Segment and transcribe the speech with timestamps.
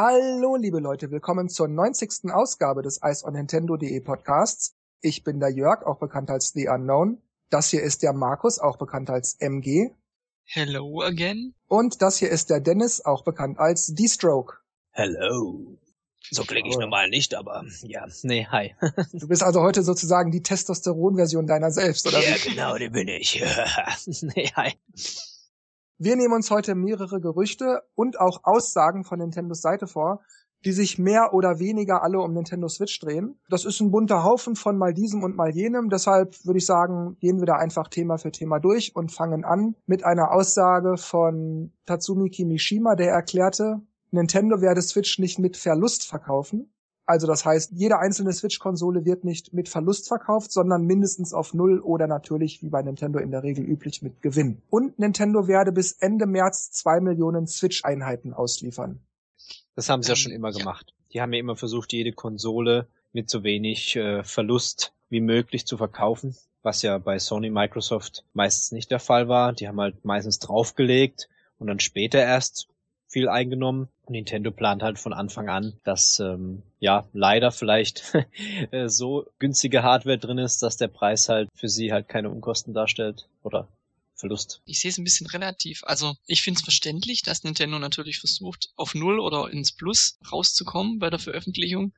[0.00, 2.30] Hallo, liebe Leute, willkommen zur 90.
[2.32, 4.76] Ausgabe des Ice on Nintendo.de Podcasts.
[5.00, 7.20] Ich bin der Jörg, auch bekannt als The Unknown.
[7.50, 9.90] Das hier ist der Markus, auch bekannt als MG.
[10.44, 11.52] Hello again.
[11.66, 14.58] Und das hier ist der Dennis, auch bekannt als D-Stroke.
[14.92, 15.76] Hello.
[16.30, 18.76] So klinge ich normal nicht, aber ja, nee, hi.
[19.12, 22.20] du bist also heute sozusagen die Testosteron-Version deiner selbst, oder?
[22.20, 23.44] Ja, genau, die bin ich.
[24.06, 24.74] nee, hi.
[26.00, 30.20] Wir nehmen uns heute mehrere Gerüchte und auch Aussagen von Nintendos Seite vor,
[30.64, 33.40] die sich mehr oder weniger alle um Nintendo Switch drehen.
[33.48, 35.88] Das ist ein bunter Haufen von mal diesem und mal jenem.
[35.88, 39.74] Deshalb würde ich sagen, gehen wir da einfach Thema für Thema durch und fangen an
[39.86, 43.80] mit einer Aussage von Tatsumi Kimishima, der erklärte,
[44.12, 46.72] Nintendo werde Switch nicht mit Verlust verkaufen.
[47.08, 51.80] Also das heißt, jede einzelne Switch-Konsole wird nicht mit Verlust verkauft, sondern mindestens auf Null
[51.80, 54.60] oder natürlich, wie bei Nintendo in der Regel üblich, mit Gewinn.
[54.68, 59.00] Und Nintendo werde bis Ende März zwei Millionen Switch-Einheiten ausliefern.
[59.74, 60.92] Das haben sie ja schon immer gemacht.
[61.14, 65.78] Die haben ja immer versucht, jede Konsole mit so wenig äh, Verlust wie möglich zu
[65.78, 69.54] verkaufen, was ja bei Sony Microsoft meistens nicht der Fall war.
[69.54, 72.67] Die haben halt meistens draufgelegt und dann später erst
[73.08, 73.88] viel eingenommen.
[74.08, 78.14] Nintendo plant halt von Anfang an, dass ähm, ja leider vielleicht
[78.70, 82.74] äh, so günstige Hardware drin ist, dass der Preis halt für sie halt keine Unkosten
[82.74, 83.68] darstellt oder
[84.14, 84.60] Verlust.
[84.64, 85.84] Ich sehe es ein bisschen relativ.
[85.84, 90.98] Also ich finde es verständlich, dass Nintendo natürlich versucht, auf Null oder ins Plus rauszukommen
[90.98, 91.94] bei der Veröffentlichung.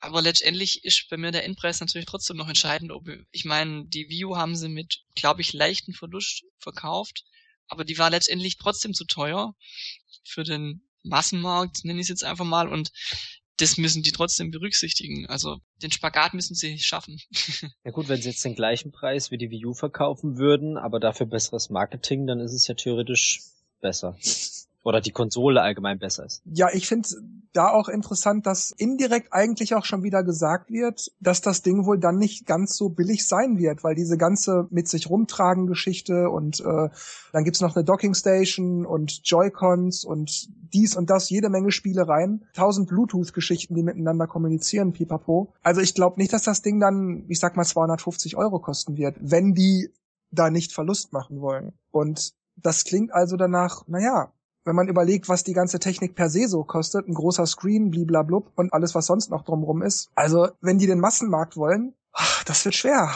[0.00, 2.92] Aber letztendlich ist bei mir der Endpreis natürlich trotzdem noch entscheidend.
[2.92, 7.24] Ob, ich meine, die Wii U haben sie mit, glaube ich, leichten Verlust verkauft
[7.68, 9.54] aber die war letztendlich trotzdem zu teuer
[10.24, 12.90] für den Massenmarkt, nenne ich es jetzt einfach mal, und
[13.58, 15.26] das müssen die trotzdem berücksichtigen.
[15.26, 17.20] Also den Spagat müssen sie schaffen.
[17.84, 20.98] ja gut, wenn sie jetzt den gleichen Preis wie die Wii U verkaufen würden, aber
[20.98, 23.42] dafür besseres Marketing, dann ist es ja theoretisch
[23.80, 24.16] besser
[24.84, 26.42] oder die Konsole allgemein besser ist.
[26.44, 27.08] Ja, ich finde
[27.54, 31.98] da auch interessant, dass indirekt eigentlich auch schon wieder gesagt wird, dass das Ding wohl
[31.98, 36.60] dann nicht ganz so billig sein wird, weil diese ganze mit sich rumtragen Geschichte und
[36.60, 36.88] äh,
[37.32, 42.44] dann gibt's noch eine Docking Station und Joy-Cons und dies und das, jede Menge Spielereien,
[42.52, 45.54] tausend Bluetooth-Geschichten, die miteinander kommunizieren, pipapo.
[45.62, 49.16] Also ich glaube nicht, dass das Ding dann, ich sag mal, 250 Euro kosten wird,
[49.20, 49.90] wenn die
[50.32, 51.72] da nicht Verlust machen wollen.
[51.92, 54.32] Und das klingt also danach, naja,
[54.64, 58.50] wenn man überlegt, was die ganze Technik per se so kostet, ein großer Screen, bliblablub
[58.56, 60.10] und alles, was sonst noch drumrum ist.
[60.14, 63.10] Also, wenn die den Massenmarkt wollen, ach, das wird schwer.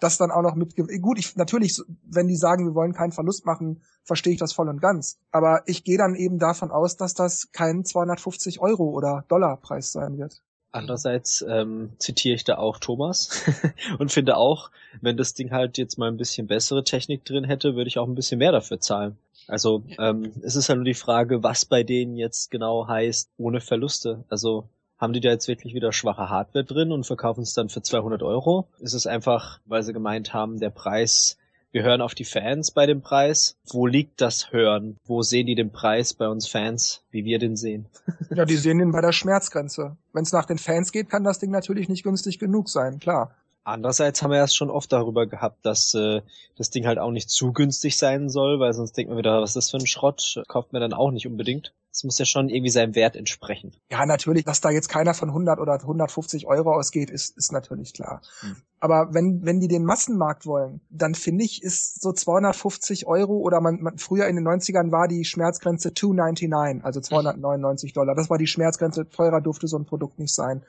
[0.00, 3.46] Das dann auch noch mit, gut, ich, natürlich, wenn die sagen, wir wollen keinen Verlust
[3.46, 5.18] machen, verstehe ich das voll und ganz.
[5.32, 9.90] Aber ich gehe dann eben davon aus, dass das kein 250 Euro oder Dollar Preis
[9.90, 10.42] sein wird.
[10.70, 13.42] Andererseits ähm, zitiere ich da auch Thomas
[13.98, 14.70] und finde auch,
[15.00, 18.06] wenn das Ding halt jetzt mal ein bisschen bessere Technik drin hätte, würde ich auch
[18.06, 19.16] ein bisschen mehr dafür zahlen.
[19.48, 23.60] Also ähm, es ist ja nur die Frage, was bei denen jetzt genau heißt, ohne
[23.60, 24.24] Verluste.
[24.28, 27.82] Also haben die da jetzt wirklich wieder schwache Hardware drin und verkaufen es dann für
[27.82, 28.68] 200 Euro?
[28.78, 31.38] Ist es einfach, weil sie gemeint haben, der Preis,
[31.70, 33.56] wir hören auf die Fans bei dem Preis.
[33.70, 34.98] Wo liegt das Hören?
[35.04, 37.86] Wo sehen die den Preis bei uns Fans, wie wir den sehen?
[38.30, 39.96] ja, die sehen den bei der Schmerzgrenze.
[40.12, 43.34] Wenn es nach den Fans geht, kann das Ding natürlich nicht günstig genug sein, klar.
[43.68, 46.22] Andererseits haben wir ja schon oft darüber gehabt, dass äh,
[46.56, 49.50] das Ding halt auch nicht zu günstig sein soll, weil sonst denkt man wieder, was
[49.50, 50.42] ist das für ein Schrott?
[50.48, 51.74] Kauft man dann auch nicht unbedingt.
[51.98, 53.72] Es muss ja schon irgendwie seinem Wert entsprechen.
[53.90, 57.92] Ja, natürlich, dass da jetzt keiner von 100 oder 150 Euro ausgeht, ist, ist natürlich
[57.92, 58.22] klar.
[58.38, 58.54] Hm.
[58.78, 63.60] Aber wenn, wenn die den Massenmarkt wollen, dann finde ich, ist so 250 Euro oder
[63.60, 68.14] man, man, früher in den 90ern war die Schmerzgrenze 299, also 299 Dollar.
[68.14, 69.08] Das war die Schmerzgrenze.
[69.08, 70.62] Teurer durfte so ein Produkt nicht sein.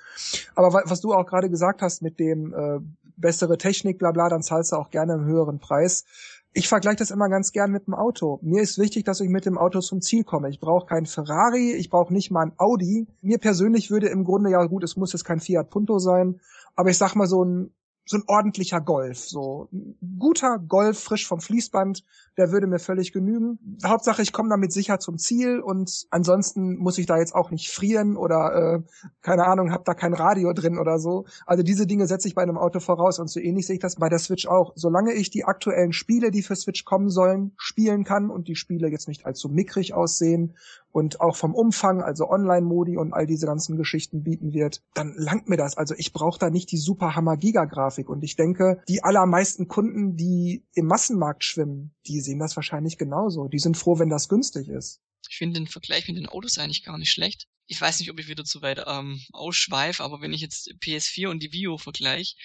[0.56, 2.80] Aber was du auch gerade gesagt hast mit dem äh,
[3.18, 6.06] bessere Technik, bla bla, dann zahlst du auch gerne einen höheren Preis.
[6.52, 8.40] Ich vergleiche das immer ganz gern mit dem Auto.
[8.42, 10.50] Mir ist wichtig, dass ich mit dem Auto zum Ziel komme.
[10.50, 13.08] Ich brauche kein Ferrari, ich brauche nicht mal ein Audi.
[13.22, 16.40] Mir persönlich würde im Grunde ja gut, es muss jetzt kein Fiat Punto sein,
[16.76, 17.72] aber ich sag mal so ein
[18.10, 22.04] so ein ordentlicher Golf, so ein guter Golf, frisch vom Fließband,
[22.38, 23.60] der würde mir völlig genügen.
[23.86, 27.70] Hauptsache, ich komme damit sicher zum Ziel und ansonsten muss ich da jetzt auch nicht
[27.70, 28.82] frieren oder äh,
[29.22, 31.26] keine Ahnung, hab da kein Radio drin oder so.
[31.46, 33.98] Also diese Dinge setze ich bei einem Auto voraus und so ähnlich sehe ich das
[33.98, 34.74] bei der Switch auch.
[34.74, 38.88] Solange ich die aktuellen Spiele, die für Switch kommen sollen, spielen kann und die Spiele
[38.88, 40.56] jetzt nicht allzu mickrig aussehen
[40.92, 45.48] und auch vom Umfang, also Online-Modi und all diese ganzen Geschichten bieten wird, dann langt
[45.48, 45.78] mir das.
[45.78, 48.10] Also ich brauche da nicht die super Hammer-Giga-Grafik.
[48.10, 53.48] Und ich denke, die allermeisten Kunden, die im Massenmarkt schwimmen, die sehen das wahrscheinlich genauso.
[53.48, 55.02] Die sind froh, wenn das günstig ist.
[55.30, 57.48] Ich finde den Vergleich mit den Autos eigentlich gar nicht schlecht.
[57.68, 61.28] Ich weiß nicht, ob ich wieder zu weit ähm, ausschweife, aber wenn ich jetzt PS4
[61.28, 62.36] und die Vio vergleiche,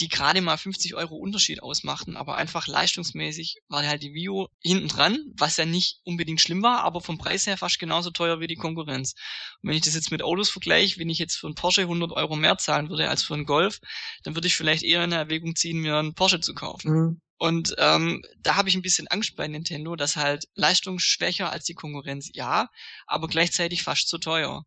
[0.00, 4.88] die gerade mal 50 Euro Unterschied ausmachten, aber einfach leistungsmäßig war halt die Vio hinten
[4.88, 8.46] dran, was ja nicht unbedingt schlimm war, aber vom Preis her fast genauso teuer wie
[8.46, 9.14] die Konkurrenz.
[9.62, 12.12] Und wenn ich das jetzt mit Autos vergleiche, wenn ich jetzt für einen Porsche 100
[12.12, 13.80] Euro mehr zahlen würde als für einen Golf,
[14.22, 16.92] dann würde ich vielleicht eher in Erwägung ziehen, mir einen Porsche zu kaufen.
[16.92, 17.20] Mhm.
[17.38, 21.74] Und ähm, da habe ich ein bisschen Angst bei Nintendo, dass halt leistungsschwächer als die
[21.74, 22.68] Konkurrenz, ja,
[23.06, 24.64] aber gleichzeitig fast zu teuer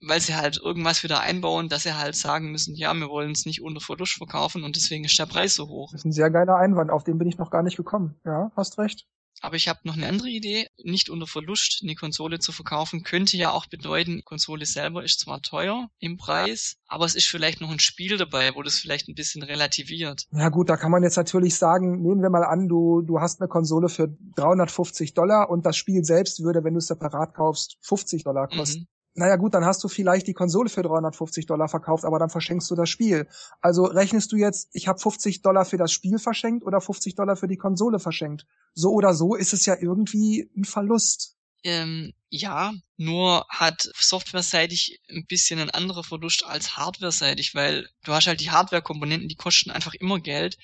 [0.00, 3.46] weil sie halt irgendwas wieder einbauen, dass sie halt sagen müssen, ja, wir wollen es
[3.46, 5.90] nicht unter Verlust verkaufen und deswegen ist der Preis so hoch.
[5.92, 8.20] Das ist ein sehr geiler Einwand, auf den bin ich noch gar nicht gekommen.
[8.24, 9.06] Ja, hast recht.
[9.40, 10.66] Aber ich habe noch eine andere Idee.
[10.82, 15.20] Nicht unter Verlust eine Konsole zu verkaufen, könnte ja auch bedeuten, die Konsole selber ist
[15.20, 19.08] zwar teuer im Preis, aber es ist vielleicht noch ein Spiel dabei, wo das vielleicht
[19.08, 20.24] ein bisschen relativiert.
[20.32, 23.40] Ja gut, da kann man jetzt natürlich sagen, nehmen wir mal an, du, du hast
[23.40, 27.76] eine Konsole für 350 Dollar und das Spiel selbst würde, wenn du es separat kaufst,
[27.82, 28.80] 50 Dollar kosten.
[28.80, 32.30] Mhm naja gut, dann hast du vielleicht die Konsole für 350 Dollar verkauft, aber dann
[32.30, 33.26] verschenkst du das Spiel.
[33.60, 37.36] Also rechnest du jetzt, ich habe 50 Dollar für das Spiel verschenkt oder 50 Dollar
[37.36, 38.46] für die Konsole verschenkt.
[38.74, 41.34] So oder so ist es ja irgendwie ein Verlust.
[41.64, 48.28] Ähm, ja, nur hat softwareseitig ein bisschen ein anderer Verlust als hardwareseitig, weil du hast
[48.28, 50.56] halt die Hardware-Komponenten, die kosten einfach immer Geld.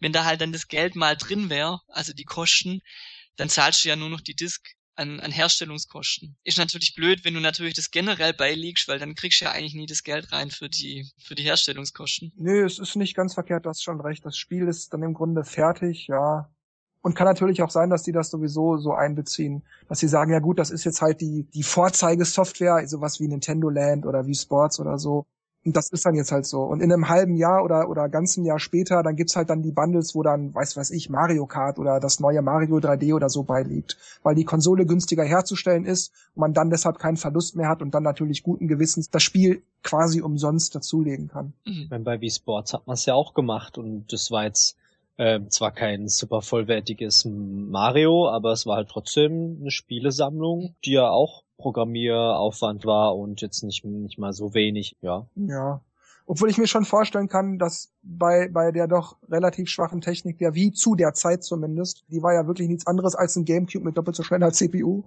[0.00, 2.80] Wenn da halt dann das Geld mal drin wäre, also die Kosten,
[3.36, 6.36] dann zahlst du ja nur noch die Disk an, an Herstellungskosten.
[6.44, 9.74] Ist natürlich blöd, wenn du natürlich das generell beilegst, weil dann kriegst du ja eigentlich
[9.74, 12.32] nie das Geld rein für die, für die Herstellungskosten.
[12.36, 14.24] Nö, es ist nicht ganz verkehrt, du hast schon recht.
[14.24, 16.50] Das Spiel ist dann im Grunde fertig, ja.
[17.02, 20.40] Und kann natürlich auch sein, dass die das sowieso so einbeziehen, dass sie sagen, ja
[20.40, 24.80] gut, das ist jetzt halt die, die Vorzeigesoftware, sowas wie Nintendo Land oder wie Sports
[24.80, 25.24] oder so.
[25.66, 26.62] Und das ist dann jetzt halt so.
[26.62, 29.72] Und in einem halben Jahr oder, oder ganzen Jahr später, dann gibt's halt dann die
[29.72, 33.42] Bundles, wo dann, weiß was ich, Mario Kart oder das neue Mario 3D oder so
[33.42, 33.98] beiliegt.
[34.22, 37.94] Weil die Konsole günstiger herzustellen ist und man dann deshalb keinen Verlust mehr hat und
[37.96, 41.52] dann natürlich guten Gewissens das Spiel quasi umsonst dazulegen kann.
[41.64, 42.04] Mhm.
[42.04, 44.76] Bei Wii Sports hat man es ja auch gemacht und das war jetzt
[45.16, 51.08] äh, zwar kein super vollwertiges Mario, aber es war halt trotzdem eine Spielesammlung, die ja
[51.08, 55.26] auch Programmieraufwand war und jetzt nicht, nicht mal so wenig, ja.
[55.34, 55.80] Ja.
[56.28, 60.54] Obwohl ich mir schon vorstellen kann, dass bei, bei der doch relativ schwachen Technik, der
[60.54, 63.96] wie zu der Zeit zumindest, die war ja wirklich nichts anderes als ein Gamecube mit
[63.96, 65.04] doppelt so schneller CPU.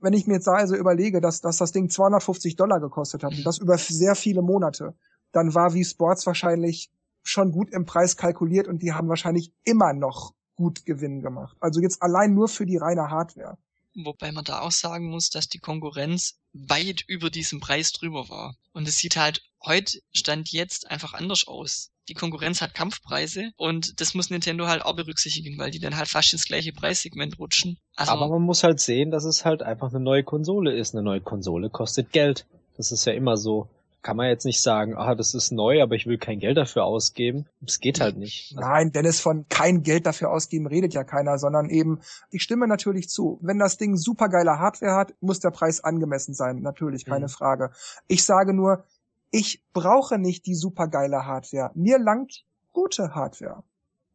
[0.00, 3.44] Wenn ich mir jetzt also überlege, dass, dass das Ding 250 Dollar gekostet hat und
[3.44, 4.94] das über sehr viele Monate,
[5.30, 6.90] dann war wie Sports wahrscheinlich
[7.22, 11.56] schon gut im Preis kalkuliert und die haben wahrscheinlich immer noch gut Gewinn gemacht.
[11.60, 13.58] Also jetzt allein nur für die reine Hardware.
[13.94, 18.56] Wobei man da auch sagen muss, dass die Konkurrenz weit über diesem Preis drüber war.
[18.72, 21.90] Und es sieht halt heute Stand jetzt einfach anders aus.
[22.08, 26.08] Die Konkurrenz hat Kampfpreise und das muss Nintendo halt auch berücksichtigen, weil die dann halt
[26.08, 27.78] fast ins gleiche Preissegment rutschen.
[27.94, 30.94] Also Aber man muss halt sehen, dass es halt einfach eine neue Konsole ist.
[30.94, 32.46] Eine neue Konsole kostet Geld.
[32.76, 33.68] Das ist ja immer so
[34.02, 36.84] kann man jetzt nicht sagen, ah, das ist neu, aber ich will kein Geld dafür
[36.84, 37.46] ausgeben.
[37.64, 38.54] Es geht halt nicht.
[38.56, 42.00] Also Nein, Dennis, von kein Geld dafür ausgeben redet ja keiner, sondern eben,
[42.30, 43.38] ich stimme natürlich zu.
[43.42, 46.60] Wenn das Ding supergeile Hardware hat, muss der Preis angemessen sein.
[46.62, 47.30] Natürlich, keine mhm.
[47.30, 47.70] Frage.
[48.08, 48.84] Ich sage nur,
[49.30, 51.70] ich brauche nicht die supergeile Hardware.
[51.74, 53.58] Mir langt gute Hardware.
[53.58, 53.62] Mhm.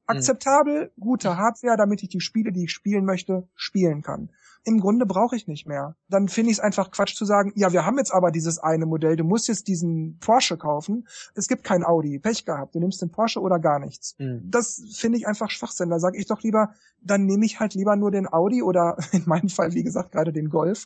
[0.07, 4.29] Akzeptabel, gute Hardware, damit ich die Spiele, die ich spielen möchte, spielen kann
[4.67, 5.95] im Grunde brauche ich nicht mehr.
[6.09, 8.85] Dann finde ich es einfach Quatsch zu sagen, ja, wir haben jetzt aber dieses eine
[8.85, 11.07] Modell, du musst jetzt diesen Porsche kaufen.
[11.35, 14.15] Es gibt kein Audi, Pech gehabt, du nimmst den Porsche oder gar nichts.
[14.19, 14.41] Mhm.
[14.43, 15.89] Das finde ich einfach Schwachsinn.
[15.89, 19.23] Da sage ich doch lieber, dann nehme ich halt lieber nur den Audi oder in
[19.25, 20.83] meinem Fall, wie gesagt, gerade den Golf.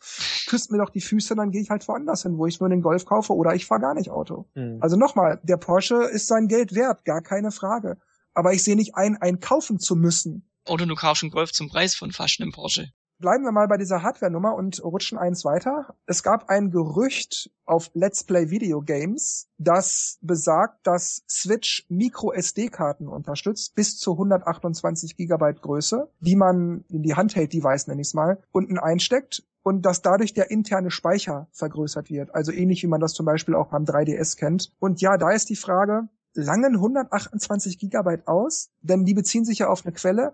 [0.47, 2.83] Küsst mir doch die Füße, dann gehe ich halt woanders hin, wo ich nur den
[2.83, 4.45] Golf kaufe oder ich fahre gar nicht Auto.
[4.53, 4.77] Mhm.
[4.79, 7.97] Also nochmal, der Porsche ist sein Geld wert, gar keine Frage.
[8.35, 10.47] Aber ich sehe nicht ein, einen kaufen zu müssen.
[10.67, 13.77] Oder du kaufst einen Golf zum Preis von fast einem Porsche bleiben wir mal bei
[13.77, 15.95] dieser Hardware-Nummer und rutschen eins weiter.
[16.05, 23.07] Es gab ein Gerücht auf Let's Play Video Games, das besagt, dass Switch Micro SD-Karten
[23.07, 28.41] unterstützt, bis zu 128 Gigabyte Größe, die man in die Handheld-Device, nenne ich es mal,
[28.51, 32.33] unten einsteckt und dass dadurch der interne Speicher vergrößert wird.
[32.33, 34.73] Also ähnlich wie man das zum Beispiel auch beim 3DS kennt.
[34.79, 38.71] Und ja, da ist die Frage, langen 128 Gigabyte aus?
[38.81, 40.33] Denn die beziehen sich ja auf eine Quelle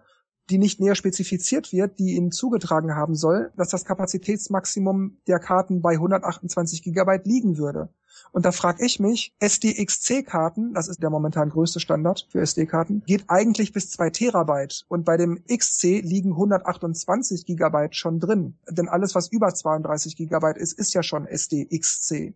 [0.49, 5.81] die nicht näher spezifiziert wird, die ihnen zugetragen haben soll, dass das Kapazitätsmaximum der Karten
[5.81, 7.89] bei 128 Gigabyte liegen würde.
[8.31, 13.25] Und da frage ich mich, SDXC-Karten, das ist der momentan größte Standard für SD-Karten, geht
[13.27, 14.85] eigentlich bis 2 Terabyte.
[14.87, 18.57] Und bei dem XC liegen 128 Gigabyte schon drin.
[18.69, 22.33] Denn alles, was über 32 Gigabyte ist, ist ja schon SDXC.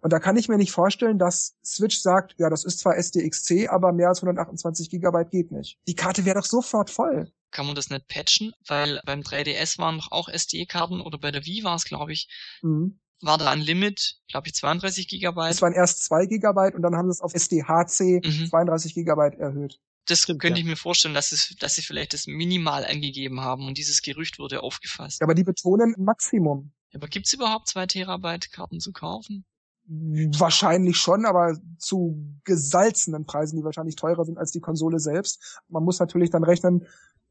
[0.00, 3.68] Und da kann ich mir nicht vorstellen, dass Switch sagt, ja, das ist zwar SDXC,
[3.68, 5.78] aber mehr als 128 Gigabyte geht nicht.
[5.88, 7.32] Die Karte wäre doch sofort voll.
[7.50, 8.52] Kann man das nicht patchen?
[8.66, 12.28] Weil beim 3DS waren noch auch SD-Karten oder bei der Wii war es, glaube ich.
[12.62, 13.00] Mhm.
[13.20, 15.52] war da ein Limit, glaube ich, 32 Gigabyte.
[15.52, 18.48] Es waren erst 2 Gigabyte und dann haben sie es auf SDHC mhm.
[18.48, 19.80] 32 Gigabyte erhöht.
[20.06, 20.64] Das Stimmt, könnte ja.
[20.64, 24.38] ich mir vorstellen, dass, es, dass sie vielleicht das minimal angegeben haben und dieses Gerücht
[24.38, 25.22] wurde aufgefasst.
[25.22, 26.72] Aber die betonen Maximum.
[26.94, 29.44] Aber gibt's überhaupt 2 Terabyte Karten zu kaufen?
[29.90, 35.60] Wahrscheinlich schon, aber zu gesalzenen Preisen, die wahrscheinlich teurer sind als die Konsole selbst.
[35.68, 36.86] Man muss natürlich dann rechnen,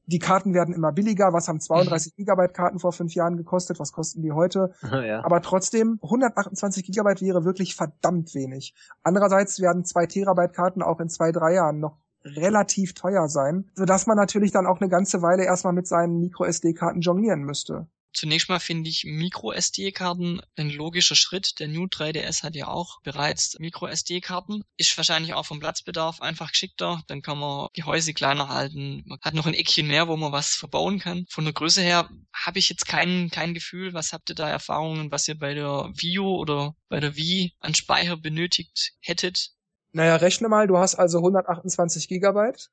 [0.08, 1.34] die Karten werden immer billiger.
[1.34, 2.16] Was haben 32 mhm.
[2.18, 3.80] Gigabyte Karten vor fünf Jahren gekostet?
[3.80, 4.74] Was kosten die heute?
[4.98, 5.24] Ja.
[5.24, 8.74] Aber trotzdem, 128 Gigabyte wäre wirklich verdammt wenig.
[9.04, 14.08] Andererseits werden zwei Terabyte Karten auch in zwei, drei Jahren noch relativ teuer sein, sodass
[14.08, 17.88] man natürlich dann auch eine ganze Weile erstmal mit seinen Micro-SD-Karten jonglieren müsste.
[18.18, 21.60] Zunächst mal finde ich Micro-SD-Karten ein logischer Schritt.
[21.60, 24.64] Der New 3DS hat ja auch bereits Micro-SD-Karten.
[24.76, 27.04] Ist wahrscheinlich auch vom Platzbedarf einfach geschickter.
[27.06, 29.04] Dann kann man Gehäuse kleiner halten.
[29.06, 31.28] Man hat noch ein Eckchen mehr, wo man was verbauen kann.
[31.30, 33.94] Von der Größe her habe ich jetzt kein, kein Gefühl.
[33.94, 37.76] Was habt ihr da Erfahrungen, was ihr bei der Wii oder bei der Wii an
[37.76, 39.52] Speicher benötigt hättet?
[39.92, 42.72] Naja, rechne mal, du hast also 128 Gigabyte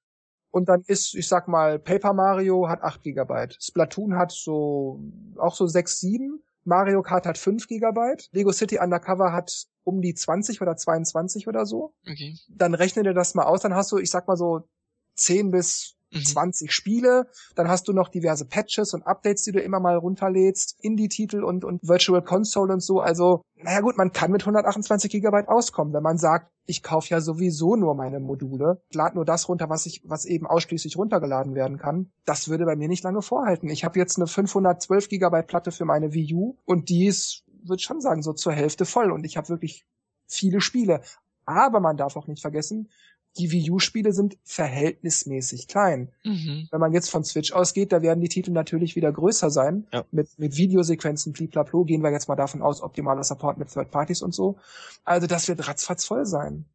[0.54, 3.58] und dann ist, ich sag mal, Paper Mario hat 8 Gigabyte.
[3.60, 5.00] Splatoon hat so,
[5.36, 6.40] auch so 6, 7.
[6.62, 8.28] Mario Kart hat 5 Gigabyte.
[8.30, 11.92] Lego City Undercover hat um die 20 oder 22 oder so.
[12.08, 12.36] Okay.
[12.48, 14.68] Dann rechne dir das mal aus, dann hast du, ich sag mal so
[15.16, 16.70] 10 bis 20 mhm.
[16.70, 21.42] Spiele, dann hast du noch diverse Patches und Updates, die du immer mal runterlädst, Indie-Titel
[21.42, 23.00] und, und Virtual Console und so.
[23.00, 27.20] Also, naja gut, man kann mit 128 Gigabyte auskommen, wenn man sagt, ich kaufe ja
[27.20, 31.78] sowieso nur meine Module, lade nur das runter, was ich, was eben ausschließlich runtergeladen werden
[31.78, 32.12] kann.
[32.24, 33.68] Das würde bei mir nicht lange vorhalten.
[33.68, 37.82] Ich habe jetzt eine 512 Gigabyte Platte für meine Wii U und die ist, würde
[37.82, 39.86] schon sagen, so zur Hälfte voll und ich habe wirklich
[40.26, 41.02] viele Spiele.
[41.46, 42.88] Aber man darf auch nicht vergessen,
[43.36, 46.12] die Wii U-Spiele sind verhältnismäßig klein.
[46.22, 46.68] Mhm.
[46.70, 49.86] Wenn man jetzt von Switch ausgeht, da werden die Titel natürlich wieder größer sein.
[49.92, 50.04] Ja.
[50.10, 54.22] Mit, mit Videosequenzen, bliblablo, gehen wir jetzt mal davon aus, optimaler Support mit Third Parties
[54.22, 54.58] und so.
[55.04, 56.66] Also das wird ratzfatz voll sein.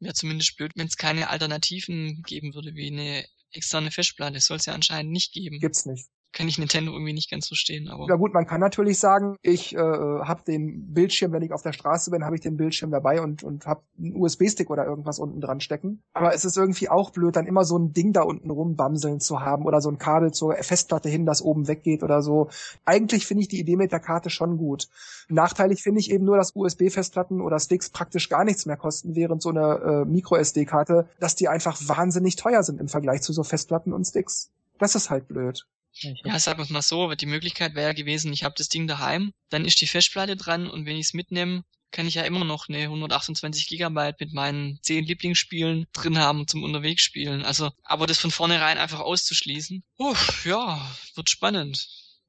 [0.00, 4.40] Wäre zumindest blöd, wenn es keine Alternativen geben würde, wie eine externe Festplatte.
[4.40, 5.58] Soll es ja anscheinend nicht geben.
[5.60, 7.88] Gibt's nicht kann ich Nintendo irgendwie nicht ganz verstehen.
[7.88, 11.62] Aber ja gut, man kann natürlich sagen, ich äh, habe den Bildschirm, wenn ich auf
[11.62, 15.18] der Straße bin, habe ich den Bildschirm dabei und und habe einen USB-Stick oder irgendwas
[15.18, 16.02] unten dran stecken.
[16.12, 19.40] Aber es ist irgendwie auch blöd, dann immer so ein Ding da unten rumbamseln zu
[19.40, 22.50] haben oder so ein Kabel zur Festplatte hin, das oben weggeht oder so.
[22.84, 24.88] Eigentlich finde ich die Idee mit der Karte schon gut.
[25.28, 29.40] Nachteilig finde ich eben nur, dass USB-Festplatten oder Sticks praktisch gar nichts mehr kosten, während
[29.40, 33.94] so eine äh, Micro-SD-Karte, dass die einfach wahnsinnig teuer sind im Vergleich zu so Festplatten
[33.94, 34.50] und Sticks.
[34.78, 35.66] Das ist halt blöd.
[36.00, 39.64] Ja, sag mal so, die Möglichkeit wäre ja gewesen, ich habe das Ding daheim, dann
[39.64, 42.82] ist die Festplatte dran und wenn ich es mitnehme, kann ich ja immer noch eine
[42.82, 47.44] 128 Gigabyte mit meinen 10 Lieblingsspielen drin haben zum unterwegs spielen.
[47.44, 51.88] Also, aber das von vornherein einfach auszuschließen, uff, ja, wird spannend.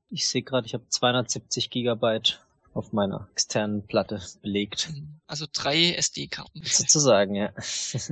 [0.10, 2.40] Ich sehe gerade, ich habe 270 Gigabyte
[2.78, 4.94] auf meiner externen Platte belegt.
[5.26, 6.62] Also drei SD-Karten.
[6.64, 7.50] Sozusagen, ja.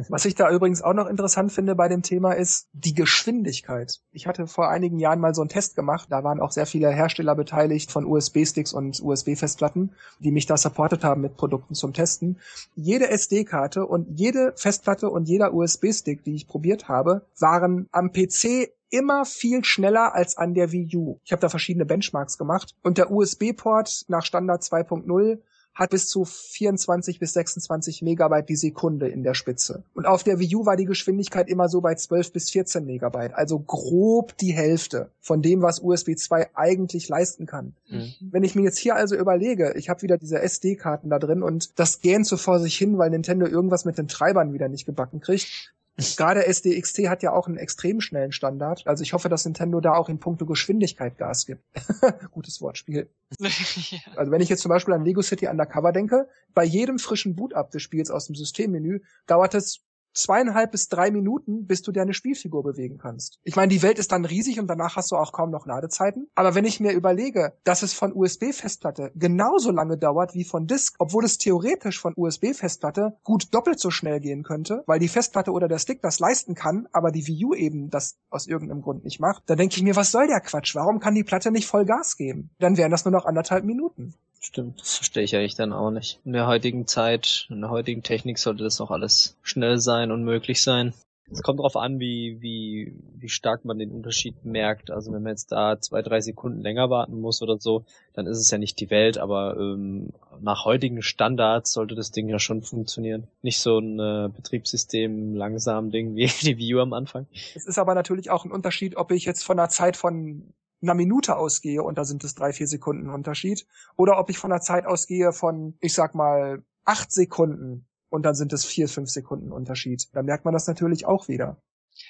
[0.10, 4.00] Was ich da übrigens auch noch interessant finde bei dem Thema ist die Geschwindigkeit.
[4.12, 6.08] Ich hatte vor einigen Jahren mal so einen Test gemacht.
[6.10, 11.04] Da waren auch sehr viele Hersteller beteiligt von USB-Sticks und USB-Festplatten, die mich da supportet
[11.04, 12.40] haben mit Produkten zum Testen.
[12.76, 18.72] Jede SD-Karte und jede Festplatte und jeder USB-Stick, die ich probiert habe, waren am PC
[18.96, 21.20] immer viel schneller als an der Wii U.
[21.26, 25.40] Ich habe da verschiedene Benchmarks gemacht und der USB-Port nach Standard 2.0
[25.74, 29.84] hat bis zu 24 bis 26 Megabyte die Sekunde in der Spitze.
[29.94, 33.34] Und auf der Wii U war die Geschwindigkeit immer so bei 12 bis 14 Megabyte,
[33.36, 37.74] also grob die Hälfte von dem, was USB 2 eigentlich leisten kann.
[37.90, 38.14] Mhm.
[38.32, 41.78] Wenn ich mir jetzt hier also überlege, ich habe wieder diese SD-Karten da drin und
[41.78, 45.20] das gähnt so vor sich hin, weil Nintendo irgendwas mit den Treibern wieder nicht gebacken
[45.20, 48.86] kriegt, Gerade SDXT hat ja auch einen extrem schnellen Standard.
[48.86, 51.64] Also ich hoffe, dass Nintendo da auch in puncto Geschwindigkeit Gas gibt.
[52.32, 53.10] Gutes Wortspiel.
[53.40, 53.50] ja.
[54.16, 57.72] Also wenn ich jetzt zum Beispiel an Lego City Undercover denke, bei jedem frischen Boot-up
[57.72, 59.82] des Spiels aus dem Systemmenü dauert es
[60.16, 63.40] zweieinhalb bis drei Minuten, bis du deine Spielfigur bewegen kannst.
[63.44, 66.28] Ich meine, die Welt ist dann riesig und danach hast du auch kaum noch Ladezeiten.
[66.36, 70.96] Aber wenn ich mir überlege, dass es von USB-Festplatte genauso lange dauert wie von Disk,
[71.00, 75.68] obwohl es theoretisch von USB-Festplatte gut doppelt so schnell gehen könnte, weil die Festplatte oder
[75.68, 79.20] der Stick das leisten kann, aber die Wii U eben das aus irgendeinem Grund nicht
[79.20, 80.76] macht, dann denke ich mir, was soll der Quatsch?
[80.76, 82.50] Warum kann die Platte nicht voll Gas geben?
[82.60, 84.14] Dann wären das nur noch anderthalb Minuten.
[84.46, 86.20] Stimmt, das verstehe ich eigentlich dann auch nicht.
[86.24, 90.24] In der heutigen Zeit, in der heutigen Technik sollte das auch alles schnell sein und
[90.24, 90.94] möglich sein.
[91.32, 94.92] Es kommt darauf an, wie, wie, wie stark man den Unterschied merkt.
[94.92, 98.38] Also wenn man jetzt da zwei, drei Sekunden länger warten muss oder so, dann ist
[98.38, 100.10] es ja nicht die Welt, aber ähm,
[100.40, 103.28] nach heutigen Standards sollte das Ding ja schon funktionieren.
[103.42, 107.26] Nicht so ein äh, Betriebssystem langsam Ding wie die View am Anfang.
[107.56, 110.54] Es ist aber natürlich auch ein Unterschied, ob ich jetzt von einer Zeit von
[110.86, 113.66] einer Minute ausgehe und da sind es drei, vier Sekunden Unterschied.
[113.96, 118.36] Oder ob ich von einer Zeit ausgehe von, ich sag mal, acht Sekunden und dann
[118.36, 120.08] sind es vier, fünf Sekunden Unterschied.
[120.14, 121.62] Da merkt man das natürlich auch wieder.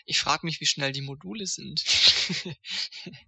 [0.05, 1.83] Ich frage mich, wie schnell die Module sind.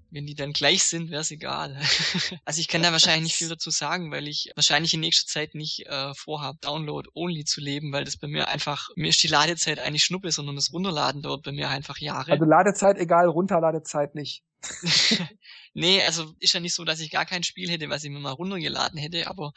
[0.09, 1.79] Wenn die dann gleich sind, wäre es egal.
[2.45, 5.55] also ich kann da wahrscheinlich nicht viel dazu sagen, weil ich wahrscheinlich in nächster Zeit
[5.55, 9.79] nicht äh, vorhabe, Download-only zu leben, weil das bei mir einfach, mir ist die Ladezeit
[9.79, 12.31] eigentlich Schnuppe, sondern das Runterladen dauert bei mir einfach Jahre.
[12.31, 14.43] Also Ladezeit egal, Runterladezeit nicht.
[15.73, 18.19] nee, also ist ja nicht so, dass ich gar kein Spiel hätte, was ich mir
[18.19, 19.53] mal runtergeladen hätte, aber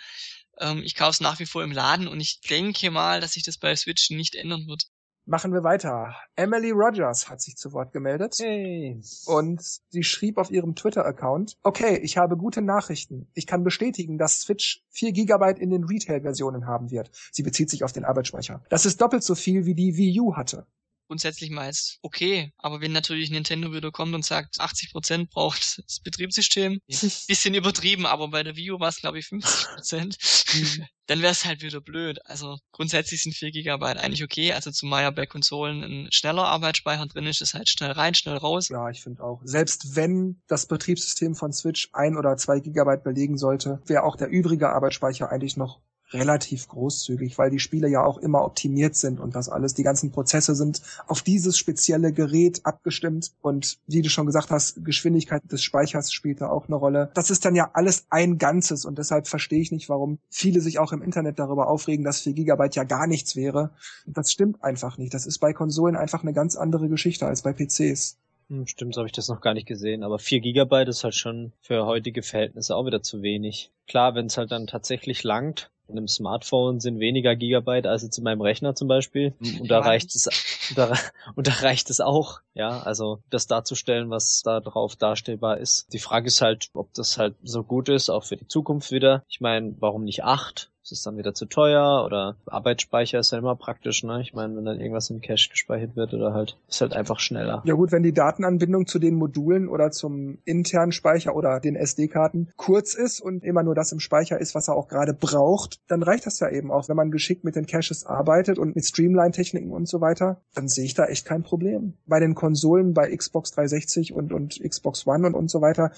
[0.58, 3.42] ähm, ich kaufe es nach wie vor im Laden und ich denke mal, dass sich
[3.42, 4.84] das bei Switch nicht ändern wird.
[5.26, 6.16] Machen wir weiter.
[6.34, 8.36] Emily Rogers hat sich zu Wort gemeldet.
[8.40, 9.00] Hey.
[9.26, 13.28] Und sie schrieb auf ihrem Twitter-Account, okay, ich habe gute Nachrichten.
[13.34, 17.10] Ich kann bestätigen, dass Switch 4 GB in den Retail-Versionen haben wird.
[17.30, 18.64] Sie bezieht sich auf den Arbeitsspeicher.
[18.70, 20.66] Das ist doppelt so viel, wie die Wii U hatte
[21.10, 22.52] grundsätzlich mal als okay.
[22.56, 26.80] Aber wenn natürlich Nintendo wieder kommt und sagt, 80 Prozent braucht das Betriebssystem,
[27.26, 30.18] bisschen übertrieben, aber bei der Wii U war es glaube ich 50%, Prozent,
[30.54, 30.84] mhm.
[31.06, 32.24] dann wäre es halt wieder blöd.
[32.26, 34.52] Also grundsätzlich sind 4 GB eigentlich okay.
[34.52, 38.36] Also zumal ja bei Konsolen ein schneller Arbeitsspeicher drin ist, ist halt schnell rein, schnell
[38.36, 38.68] raus.
[38.68, 39.40] Ja, ich finde auch.
[39.42, 44.28] Selbst wenn das Betriebssystem von Switch ein oder zwei Gigabyte belegen sollte, wäre auch der
[44.28, 45.80] übrige Arbeitsspeicher eigentlich noch
[46.12, 49.74] relativ großzügig, weil die Spiele ja auch immer optimiert sind und das alles.
[49.74, 54.84] Die ganzen Prozesse sind auf dieses spezielle Gerät abgestimmt und wie du schon gesagt hast,
[54.84, 57.10] Geschwindigkeit des Speichers spielt da auch eine Rolle.
[57.14, 60.78] Das ist dann ja alles ein Ganzes und deshalb verstehe ich nicht, warum viele sich
[60.78, 63.70] auch im Internet darüber aufregen, dass 4 Gigabyte ja gar nichts wäre.
[64.06, 65.14] Das stimmt einfach nicht.
[65.14, 68.18] Das ist bei Konsolen einfach eine ganz andere Geschichte als bei PCs.
[68.48, 70.02] Hm, stimmt, so habe ich das noch gar nicht gesehen.
[70.02, 73.70] Aber 4 Gigabyte ist halt schon für heutige Verhältnisse auch wieder zu wenig.
[73.86, 78.18] Klar, wenn es halt dann tatsächlich langt, in einem Smartphone sind weniger Gigabyte als jetzt
[78.18, 79.34] in meinem Rechner zum Beispiel.
[79.60, 80.28] Und da reicht es,
[80.74, 80.92] da,
[81.34, 85.92] und da reicht es auch, ja, also das darzustellen, was da drauf darstellbar ist.
[85.92, 89.24] Die Frage ist halt, ob das halt so gut ist, auch für die Zukunft wieder.
[89.28, 90.69] Ich meine, warum nicht acht?
[90.82, 94.20] Ist es dann wieder zu teuer oder Arbeitsspeicher ist ja immer praktisch, ne?
[94.22, 97.62] Ich meine, wenn dann irgendwas im Cache gespeichert wird oder halt, ist halt einfach schneller.
[97.64, 102.48] Ja gut, wenn die Datenanbindung zu den Modulen oder zum internen Speicher oder den SD-Karten
[102.56, 106.02] kurz ist und immer nur das im Speicher ist, was er auch gerade braucht, dann
[106.02, 106.88] reicht das ja eben auch.
[106.88, 110.84] Wenn man geschickt mit den Caches arbeitet und mit Streamline-Techniken und so weiter, dann sehe
[110.84, 111.94] ich da echt kein Problem.
[112.06, 115.92] Bei den Konsolen, bei Xbox 360 und, und Xbox One und, und so weiter,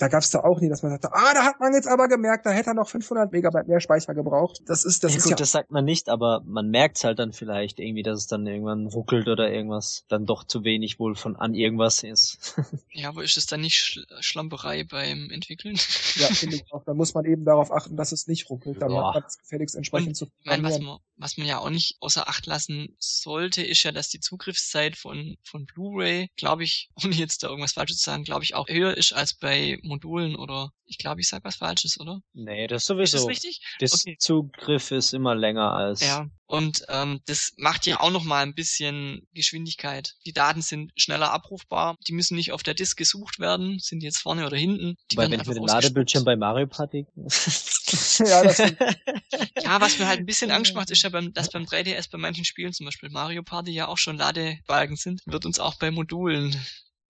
[0.00, 2.08] da gab es da auch nie, dass man sagte, ah, da hat man jetzt aber
[2.08, 4.62] gemerkt, da hätte er noch 500 Megabyte mehr Speicher gebraucht.
[4.64, 7.18] Das ist das ja, ist gut, ja das sagt man nicht, aber man merkt halt
[7.18, 11.16] dann vielleicht irgendwie, dass es dann irgendwann ruckelt oder irgendwas dann doch zu wenig wohl
[11.16, 12.56] von an irgendwas ist.
[12.92, 15.74] ja, aber ist es dann nicht Schl Schlamperei beim Entwickeln?
[16.14, 16.82] ja, finde ich auch.
[16.84, 18.80] Da muss man eben darauf achten, dass es nicht ruckelt.
[18.80, 21.68] Da macht man es gefälligst entsprechend Und, zu meine, was man, was man ja auch
[21.68, 26.90] nicht außer Acht lassen sollte, ist ja, dass die Zugriffszeit von, von Blu-ray, glaube ich,
[27.04, 30.36] ohne jetzt da irgendwas Falsches zu sagen, glaube ich, auch höher ist als bei Modulen
[30.36, 32.20] oder ich glaube, ich sag was Falsches, oder?
[32.32, 33.16] Nee, das sowieso.
[33.16, 33.60] Ist das richtig?
[33.80, 34.16] Der okay.
[34.18, 36.00] Zugriff ist immer länger als.
[36.00, 40.16] Ja, und ähm, das macht ja auch noch mal ein bisschen Geschwindigkeit.
[40.26, 41.96] Die Daten sind schneller abrufbar.
[42.08, 44.96] Die müssen nicht auf der Disk gesucht werden, sind jetzt vorne oder hinten.
[45.12, 47.06] Die Weil wenn ich mit dem Ladebildschirm bei Mario Party.
[47.14, 48.58] ja, das
[49.62, 52.18] ja, was mir halt ein bisschen Angst macht, ist ja, beim, dass beim 3DS bei
[52.18, 55.92] manchen Spielen, zum Beispiel Mario Party, ja auch schon Ladebalken sind, wird uns auch bei
[55.92, 56.60] Modulen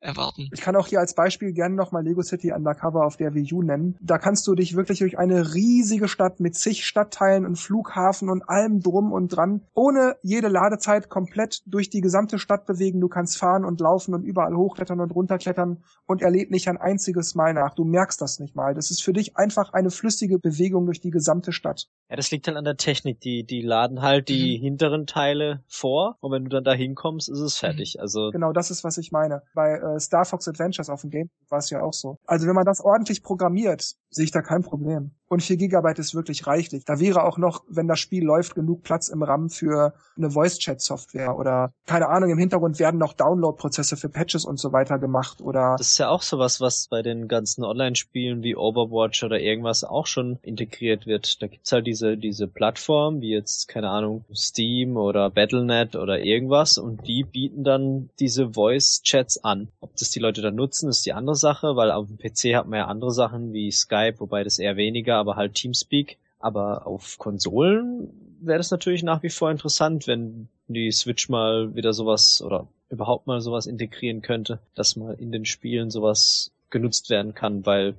[0.01, 0.49] erwarten.
[0.53, 3.63] Ich kann auch hier als Beispiel gerne nochmal Lego City Undercover auf der Wii U
[3.63, 3.97] nennen.
[4.01, 8.49] Da kannst du dich wirklich durch eine riesige Stadt mit zig Stadtteilen und Flughafen und
[8.49, 13.01] allem drum und dran, ohne jede Ladezeit komplett durch die gesamte Stadt bewegen.
[13.01, 16.79] Du kannst fahren und laufen und überall hochklettern und runterklettern und er lädt nicht ein
[16.79, 17.75] einziges Mal nach.
[17.75, 18.75] Du merkst das nicht mal.
[18.75, 21.89] Das ist für dich einfach eine flüssige Bewegung durch die gesamte Stadt.
[22.09, 23.21] Ja, das liegt halt an der Technik.
[23.21, 24.63] Die, die laden halt die mhm.
[24.63, 27.97] hinteren Teile vor und wenn du dann da hinkommst, ist es fertig.
[27.97, 28.01] Mhm.
[28.01, 29.43] Also genau, das ist was ich meine.
[29.55, 32.19] Bei äh, Star Fox Adventures auf dem Game war es ja auch so.
[32.27, 35.13] Also wenn man das ordentlich programmiert, sehe ich da kein Problem.
[35.29, 36.85] Und 4 Gigabyte ist wirklich reichlich.
[36.85, 41.39] Da wäre auch noch, wenn das Spiel läuft, genug Platz im RAM für eine Voice-Chat-Software
[41.39, 45.77] oder keine Ahnung, im Hintergrund werden noch Download-Prozesse für Patches und so weiter gemacht oder.
[45.79, 50.09] Das ist ja auch sowas, was bei den ganzen Online-Spielen wie Overwatch oder irgendwas auch
[50.09, 51.41] schon integriert wird.
[51.41, 56.77] Da gibt's halt diese, diese Plattform, wie jetzt, keine Ahnung, Steam oder Battle.net oder irgendwas
[56.77, 59.69] und die bieten dann diese Voice-Chats an.
[59.79, 62.67] Ob das die Leute dann nutzen, ist die andere Sache, weil auf dem PC hat
[62.67, 66.19] man ja andere Sachen wie Skype, wobei das eher weniger aber halt Teamspeak.
[66.39, 68.09] Aber auf Konsolen
[68.41, 73.27] wäre das natürlich nach wie vor interessant, wenn die Switch mal wieder sowas oder überhaupt
[73.27, 77.95] mal sowas integrieren könnte, dass mal in den Spielen sowas genutzt werden kann, weil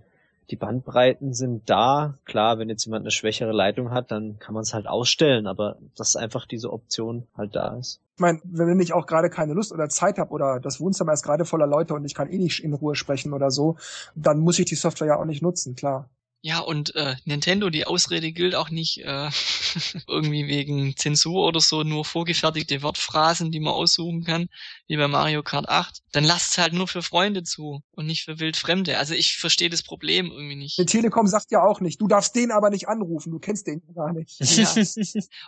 [0.52, 2.16] die Bandbreiten sind da.
[2.26, 5.78] Klar, wenn jetzt jemand eine schwächere Leitung hat, dann kann man es halt ausstellen, aber
[5.96, 8.02] dass einfach diese Option halt da ist.
[8.16, 11.24] Ich meine, wenn ich auch gerade keine Lust oder Zeit habe oder das Wohnzimmer ist
[11.24, 13.78] gerade voller Leute und ich kann eh nicht in Ruhe sprechen oder so,
[14.14, 16.10] dann muss ich die Software ja auch nicht nutzen, klar.
[16.44, 19.30] Ja, und äh, Nintendo, die Ausrede gilt auch nicht äh,
[20.08, 24.48] irgendwie wegen Zensur oder so, nur vorgefertigte Wortphrasen, die man aussuchen kann,
[24.88, 26.02] wie bei Mario Kart 8.
[26.12, 28.98] Dann lasst es halt nur für Freunde zu und nicht für Wildfremde.
[28.98, 30.80] Also ich verstehe das Problem irgendwie nicht.
[30.80, 33.84] Die Telekom sagt ja auch nicht, du darfst den aber nicht anrufen, du kennst den
[33.94, 34.40] gar nicht.
[34.62, 34.76] Ja.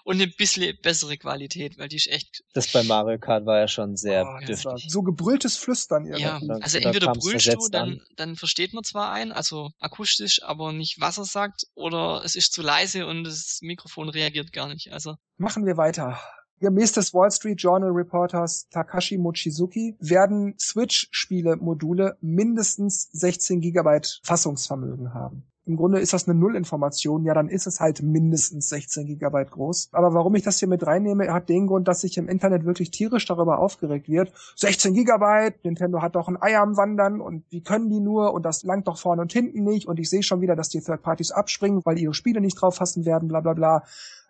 [0.06, 2.44] und eine bisschen bessere Qualität, weil die ist echt...
[2.54, 4.86] Das bei Mario Kart war ja schon sehr oh, dürftig.
[4.88, 6.06] So gebrülltes Flüstern.
[6.06, 6.22] Irgendwie.
[6.22, 10.83] Ja, also entweder brüllst du, dann, dann versteht man zwar ein, also akustisch, aber nicht
[10.84, 14.92] nicht, was er sagt, oder es ist zu leise und das Mikrofon reagiert gar nicht.
[14.92, 16.20] Also machen wir weiter.
[16.60, 25.46] Gemäß des Wall Street Journal Reporters Takashi Mochizuki werden Switch-Spiele-Module mindestens 16 Gigabyte Fassungsvermögen haben.
[25.66, 29.90] Im Grunde ist das eine Nullinformation, ja, dann ist es halt mindestens 16 Gigabyte groß.
[29.94, 32.92] Aber warum ich das hier mit reinnehme, hat den Grund, dass sich im Internet wirklich
[32.92, 34.34] tierisch darüber aufgeregt wird.
[34.58, 38.44] 16 Gigabyte, Nintendo hat doch ein Ei am Wandern und wie können die nur und
[38.44, 41.02] das langt doch vorne und hinten nicht und ich sehe schon wieder, dass die Third
[41.02, 43.84] Parties abspringen, weil ihre Spiele nicht drauf fassen werden, bla bla bla.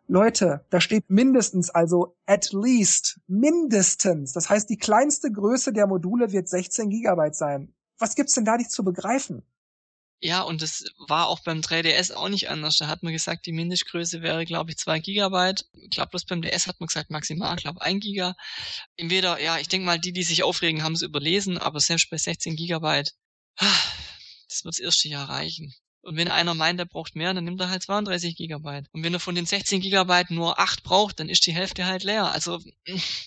[0.07, 4.33] Leute, da steht mindestens, also at least, mindestens.
[4.33, 7.73] Das heißt, die kleinste Größe der Module wird 16 Gigabyte sein.
[7.97, 9.43] Was gibt's denn da nicht zu begreifen?
[10.25, 12.77] Ja, und das war auch beim 3DS auch nicht anders.
[12.77, 15.65] Da hat man gesagt, die Mindestgröße wäre, glaube ich, 2 Gigabyte.
[15.73, 18.33] Ich glaube, bloß beim DS hat man gesagt, maximal, glaube 1 Giga.
[18.95, 22.17] Entweder, ja, ich denke mal, die, die sich aufregen, haben es überlesen, aber selbst bei
[22.17, 23.13] 16 Gigabyte,
[23.57, 25.75] das wird das erste Jahr reichen.
[26.03, 28.89] Und wenn einer meint, er braucht mehr, dann nimmt er halt 32 Gigabyte.
[28.91, 32.03] Und wenn er von den 16 Gigabyte nur 8 braucht, dann ist die Hälfte halt
[32.03, 32.31] leer.
[32.33, 32.59] Also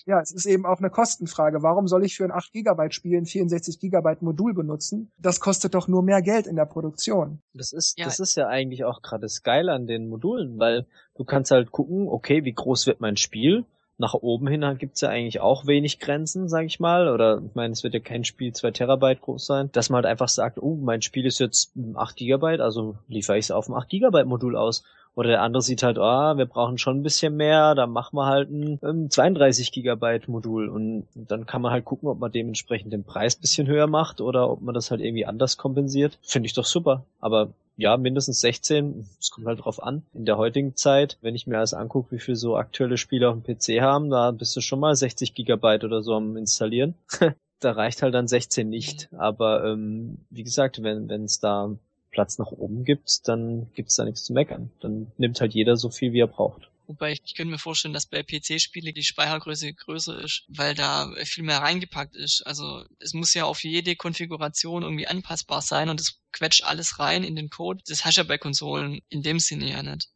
[0.05, 1.63] ja, es ist eben auch eine Kostenfrage.
[1.63, 5.11] Warum soll ich für ein 8 Gigabyte Spiel ein 64 Gigabyte Modul benutzen?
[5.17, 7.41] Das kostet doch nur mehr Geld in der Produktion.
[7.53, 8.05] Das ist, ja.
[8.05, 10.85] das ist ja eigentlich auch gerade das Geile an den Modulen, weil
[11.15, 13.65] du kannst halt gucken, okay, wie groß wird mein Spiel?
[13.97, 17.09] Nach oben hin gibt's ja eigentlich auch wenig Grenzen, sag ich mal.
[17.09, 20.05] Oder ich meine, es wird ja kein Spiel zwei Terabyte groß sein, dass man halt
[20.05, 23.75] einfach sagt, oh, mein Spiel ist jetzt 8 Gigabyte, also liefere ich es auf ein
[23.75, 24.83] 8 Gigabyte Modul aus.
[25.15, 28.15] Oder der andere sieht halt, ah, oh, wir brauchen schon ein bisschen mehr, dann machen
[28.15, 32.31] wir halt ein, ein 32 Gigabyte Modul und dann kann man halt gucken, ob man
[32.31, 36.19] dementsprechend den Preis bisschen höher macht oder ob man das halt irgendwie anders kompensiert.
[36.21, 37.03] Finde ich doch super.
[37.19, 39.07] Aber ja, mindestens 16.
[39.19, 40.03] Es kommt halt drauf an.
[40.13, 43.37] In der heutigen Zeit, wenn ich mir alles angucke, wie viel so aktuelle Spiele auf
[43.39, 46.95] dem PC haben, da bist du schon mal 60 Gigabyte oder so am installieren.
[47.59, 49.09] da reicht halt dann 16 nicht.
[49.15, 51.75] Aber ähm, wie gesagt, wenn es da
[52.11, 54.71] Platz nach oben gibt, dann gibt's da nichts zu meckern.
[54.79, 56.71] Dann nimmt halt jeder so viel, wie er braucht.
[56.87, 61.43] Wobei ich, könnte mir vorstellen, dass bei PC-Spiele die Speichergröße größer ist, weil da viel
[61.43, 62.41] mehr reingepackt ist.
[62.47, 67.25] Also es muss ja auf jede Konfiguration irgendwie anpassbar sein und es quetscht alles rein
[67.25, 67.83] in den Code.
[67.87, 70.09] Das hast du ja bei Konsolen in dem Sinne ja nicht.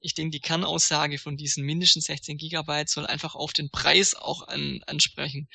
[0.00, 4.48] Ich denke, die Kernaussage von diesen mindestens 16 Gigabyte soll einfach auf den Preis auch
[4.48, 5.48] an, ansprechen.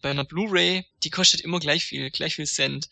[0.00, 2.88] Bei einer Blu-ray, die kostet immer gleich viel, gleich viel Cent.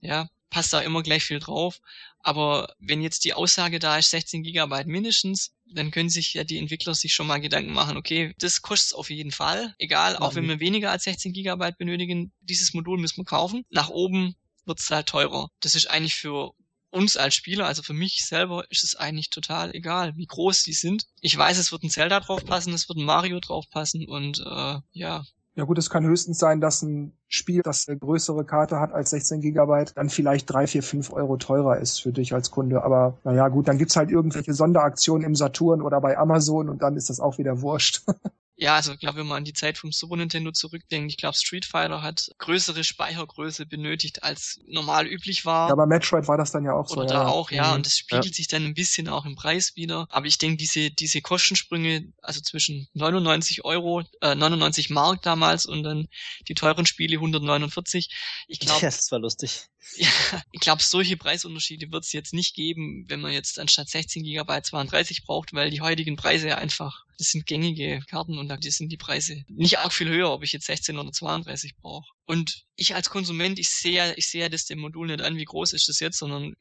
[0.00, 1.80] Ja, passt da immer gleich viel drauf.
[2.20, 6.58] Aber wenn jetzt die Aussage da ist, 16 Gigabyte mindestens, dann können sich ja die
[6.58, 9.74] Entwickler sich schon mal Gedanken machen, okay, das kostet auf jeden Fall.
[9.78, 13.64] Egal, auch wenn wir weniger als 16 Gigabyte benötigen, dieses Modul müssen wir kaufen.
[13.70, 15.48] Nach oben wird es halt teurer.
[15.60, 16.52] Das ist eigentlich für
[16.90, 20.74] uns als Spieler, also für mich selber, ist es eigentlich total egal, wie groß die
[20.74, 21.06] sind.
[21.20, 24.40] Ich weiß, es wird ein Zelda drauf passen, es wird ein Mario drauf passen und
[24.40, 28.80] äh, ja, ja gut, es kann höchstens sein, dass ein Spiel, das eine größere Karte
[28.80, 32.50] hat als 16 Gigabyte, dann vielleicht drei, vier, fünf Euro teurer ist für dich als
[32.50, 32.82] Kunde.
[32.82, 36.96] Aber naja gut, dann gibt's halt irgendwelche Sonderaktionen im Saturn oder bei Amazon und dann
[36.96, 38.04] ist das auch wieder wurscht.
[38.62, 41.36] Ja, also ich glaube, wenn man an die Zeit vom Super Nintendo zurückdenkt, ich glaube,
[41.36, 45.68] Street Fighter hat größere Speichergröße benötigt, als normal üblich war.
[45.68, 47.00] Ja, bei Metroid war das dann ja auch Oder so.
[47.00, 47.26] Oder da ja.
[47.26, 47.74] auch, ja, mhm.
[47.74, 48.32] und das spiegelt ja.
[48.32, 50.06] sich dann ein bisschen auch im Preis wieder.
[50.10, 55.82] Aber ich denke, diese, diese Kostensprünge, also zwischen 99 Euro, äh, 99 Mark damals und
[55.82, 56.06] dann
[56.46, 58.10] die teuren Spiele 149,
[58.46, 58.80] ich glaube.
[58.82, 59.71] Ja, das war lustig.
[59.96, 60.08] Ja,
[60.52, 64.62] ich glaube, solche Preisunterschiede wird es jetzt nicht geben, wenn man jetzt anstatt 16 GB
[64.62, 68.90] 32 braucht, weil die heutigen Preise ja einfach, das sind gängige Karten und da sind
[68.90, 72.08] die Preise nicht arg viel höher, ob ich jetzt 16 oder 32 brauche.
[72.26, 75.72] Und ich als Konsument, ich sehe, ich sehe das dem Modul nicht an, wie groß
[75.72, 76.54] ist das jetzt, sondern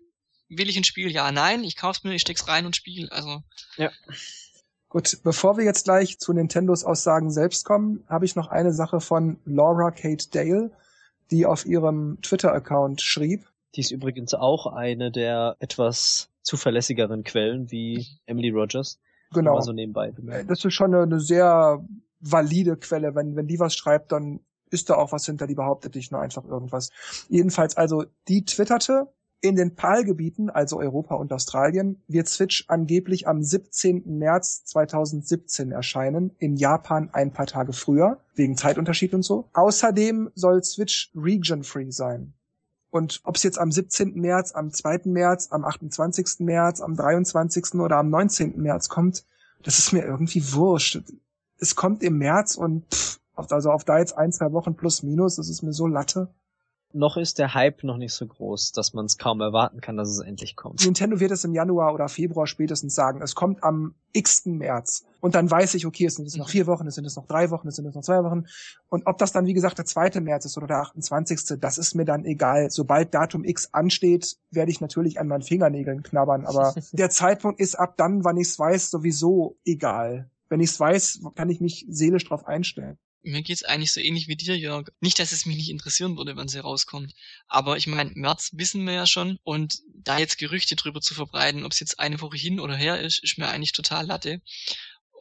[0.49, 1.11] will ich ein Spiel?
[1.11, 3.07] Ja, nein, ich kauf's mir, ich steck's rein und spiel.
[3.09, 3.43] Also.
[3.77, 3.91] Ja.
[4.89, 8.99] Gut, bevor wir jetzt gleich zu Nintendos Aussagen selbst kommen, habe ich noch eine Sache
[8.99, 10.71] von Laura Kate Dale
[11.31, 13.45] die auf ihrem Twitter-Account schrieb.
[13.75, 18.99] Die ist übrigens auch eine der etwas zuverlässigeren Quellen wie Emily Rogers.
[19.33, 19.59] Genau.
[19.61, 20.11] So nebenbei.
[20.47, 21.85] Das ist schon eine, eine sehr
[22.19, 23.15] valide Quelle.
[23.15, 26.21] Wenn, wenn die was schreibt, dann ist da auch was hinter, die behauptet nicht nur
[26.21, 26.89] einfach irgendwas.
[27.29, 29.07] Jedenfalls also, die twitterte,
[29.43, 34.19] In den PAL-Gebieten, also Europa und Australien, wird Switch angeblich am 17.
[34.19, 39.49] März 2017 erscheinen, in Japan ein paar Tage früher, wegen Zeitunterschied und so.
[39.53, 42.33] Außerdem soll Switch region-free sein.
[42.91, 44.13] Und ob es jetzt am 17.
[44.13, 45.01] März, am 2.
[45.05, 46.41] März, am 28.
[46.41, 47.75] März, am 23.
[47.75, 48.61] oder am 19.
[48.61, 49.25] März kommt,
[49.63, 51.01] das ist mir irgendwie wurscht.
[51.57, 55.37] Es kommt im März und pff, also auf da jetzt ein, zwei Wochen plus minus,
[55.37, 56.31] das ist mir so Latte
[56.93, 60.09] noch ist der Hype noch nicht so groß, dass man es kaum erwarten kann, dass
[60.09, 60.83] es endlich kommt.
[60.83, 63.21] Nintendo wird es im Januar oder Februar spätestens sagen.
[63.21, 64.45] Es kommt am x.
[64.45, 65.05] März.
[65.19, 67.27] Und dann weiß ich, okay, es sind es noch vier Wochen, es sind es noch
[67.27, 68.45] drei Wochen, es sind es noch zwei Wochen.
[68.89, 71.95] Und ob das dann, wie gesagt, der zweite März ist oder der 28., das ist
[71.95, 72.69] mir dann egal.
[72.71, 76.45] Sobald Datum X ansteht, werde ich natürlich an meinen Fingernägeln knabbern.
[76.45, 80.29] Aber der Zeitpunkt ist ab dann, wann ich es weiß, sowieso egal.
[80.49, 84.27] Wenn ich es weiß, kann ich mich seelisch drauf einstellen mir geht's eigentlich so ähnlich
[84.27, 84.89] wie dir, Jörg.
[84.99, 87.13] Nicht, dass es mich nicht interessieren würde, wann sie rauskommt.
[87.47, 89.39] Aber ich meine, März wissen wir ja schon.
[89.43, 92.99] Und da jetzt Gerüchte drüber zu verbreiten, ob es jetzt eine Woche hin oder her
[93.01, 94.41] ist, ist mir eigentlich total Latte.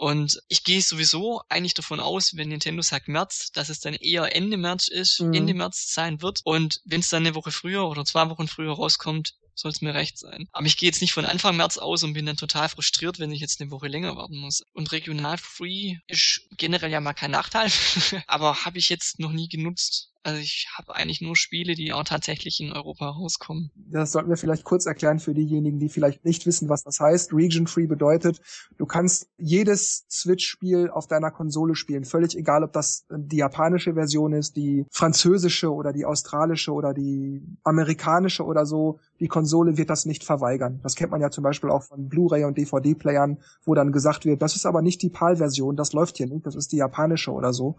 [0.00, 4.34] Und ich gehe sowieso eigentlich davon aus, wenn Nintendo sagt März, dass es dann eher
[4.34, 5.34] Ende März ist, mhm.
[5.34, 6.40] Ende März sein wird.
[6.44, 9.94] Und wenn es dann eine Woche früher oder zwei Wochen früher rauskommt, soll es mir
[9.94, 10.48] recht sein.
[10.52, 13.32] Aber ich gehe jetzt nicht von Anfang März aus und bin dann total frustriert, wenn
[13.32, 14.62] ich jetzt eine Woche länger warten muss.
[14.72, 17.70] Und regional free ist generell ja mal kein Nachteil,
[18.26, 20.10] aber habe ich jetzt noch nie genutzt.
[20.22, 23.70] Also ich habe eigentlich nur Spiele, die auch tatsächlich in Europa rauskommen.
[23.74, 27.32] Das sollten wir vielleicht kurz erklären für diejenigen, die vielleicht nicht wissen, was das heißt.
[27.32, 28.40] Region Free bedeutet,
[28.76, 32.04] du kannst jedes Switch-Spiel auf deiner Konsole spielen.
[32.04, 37.42] Völlig egal, ob das die japanische Version ist, die französische oder die australische oder die
[37.64, 39.00] amerikanische oder so.
[39.20, 40.80] Die Konsole wird das nicht verweigern.
[40.82, 44.42] Das kennt man ja zum Beispiel auch von Blu-ray und DVD-Playern, wo dann gesagt wird,
[44.42, 47.52] das ist aber nicht die PAL-Version, das läuft hier nicht, das ist die japanische oder
[47.52, 47.76] so.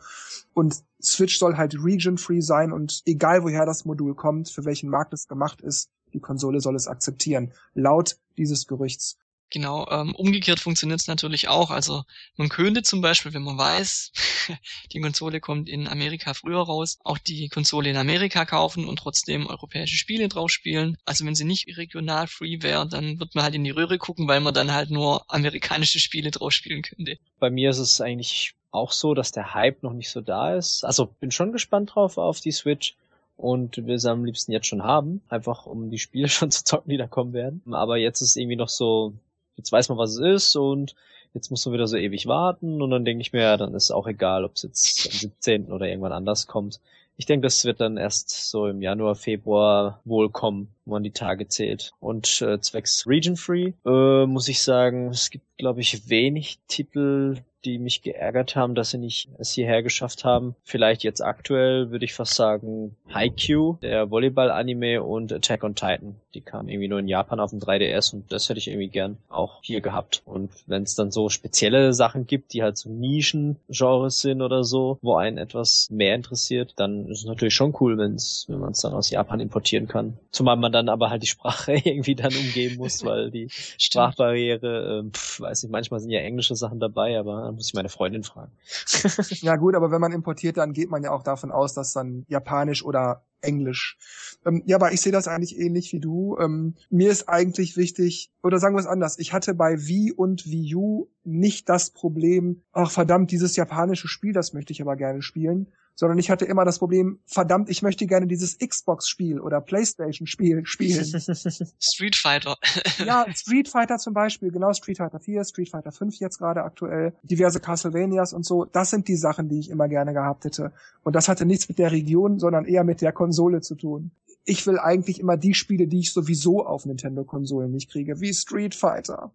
[0.53, 5.13] Und Switch soll halt region-free sein und egal woher das Modul kommt, für welchen Markt
[5.13, 7.53] es gemacht ist, die Konsole soll es akzeptieren.
[7.73, 9.17] Laut dieses Gerüchts.
[9.51, 11.71] Genau, ähm, umgekehrt funktioniert es natürlich auch.
[11.71, 12.03] Also
[12.37, 14.13] man könnte zum Beispiel, wenn man weiß,
[14.93, 19.47] die Konsole kommt in Amerika früher raus, auch die Konsole in Amerika kaufen und trotzdem
[19.47, 20.97] europäische Spiele drauf spielen.
[21.03, 24.29] Also wenn sie nicht regional free wäre, dann wird man halt in die Röhre gucken,
[24.29, 27.17] weil man dann halt nur amerikanische Spiele drauf spielen könnte.
[27.39, 30.85] Bei mir ist es eigentlich auch so, dass der Hype noch nicht so da ist.
[30.85, 32.95] Also bin schon gespannt drauf auf die Switch
[33.35, 36.89] und will sie am liebsten jetzt schon haben, einfach um die Spiele schon zu zocken,
[36.89, 37.61] die da kommen werden.
[37.71, 39.13] Aber jetzt ist irgendwie noch so,
[39.61, 40.95] jetzt weiß man, was es ist und
[41.33, 43.91] jetzt muss man wieder so ewig warten und dann denke ich mir, ja, dann ist
[43.91, 45.71] auch egal, ob es jetzt am 17.
[45.71, 46.79] oder irgendwann anders kommt.
[47.17, 51.11] Ich denke, das wird dann erst so im Januar, Februar wohl kommen, wo man die
[51.11, 51.91] Tage zählt.
[51.99, 57.37] Und äh, zwecks Region Free äh, muss ich sagen, es gibt, glaube ich, wenig Titel,
[57.63, 60.55] die mich geärgert haben, dass sie nicht es hierher geschafft haben.
[60.63, 66.15] Vielleicht jetzt aktuell würde ich fast sagen Haikyuu, der Volleyball-Anime und Attack on Titan.
[66.33, 69.17] Die kamen irgendwie nur in Japan auf dem 3DS und das hätte ich irgendwie gern
[69.29, 70.21] auch hier gehabt.
[70.25, 74.97] Und wenn es dann so spezielle Sachen gibt, die halt so Nischen-Genres sind oder so,
[75.01, 78.79] wo einen etwas mehr interessiert, dann ist es natürlich schon cool, wenn's, wenn man es
[78.79, 80.17] dann aus Japan importieren kann.
[80.31, 85.09] Zumal man dann aber halt die Sprache irgendwie dann umgehen muss, weil die Sprachbarriere, äh,
[85.11, 88.23] pf, weiß nicht, manchmal sind ja englische Sachen dabei, aber dann muss ich meine Freundin
[88.23, 88.51] fragen.
[89.41, 92.25] ja gut, aber wenn man importiert, dann geht man ja auch davon aus, dass dann
[92.27, 93.97] Japanisch oder Englisch.
[94.45, 96.37] Ähm, ja, aber ich sehe das eigentlich ähnlich wie du.
[96.39, 100.45] Ähm, mir ist eigentlich wichtig, oder sagen wir es anders, ich hatte bei Wii und
[100.45, 105.21] Wii U nicht das Problem, ach verdammt, dieses japanische Spiel, das möchte ich aber gerne
[105.21, 110.65] spielen, sondern ich hatte immer das Problem, verdammt, ich möchte gerne dieses Xbox-Spiel oder Playstation-Spiel
[110.65, 111.05] spielen.
[111.79, 112.57] Street Fighter.
[113.05, 117.13] ja, Street Fighter zum Beispiel, genau Street Fighter 4, Street Fighter 5 jetzt gerade aktuell,
[117.23, 120.71] diverse Castlevanias und so, das sind die Sachen, die ich immer gerne gehabt hätte.
[121.03, 124.11] Und das hatte nichts mit der Region, sondern eher mit der Konsole zu tun.
[124.43, 128.75] Ich will eigentlich immer die Spiele, die ich sowieso auf Nintendo-Konsolen nicht kriege, wie Street
[128.75, 129.33] Fighter.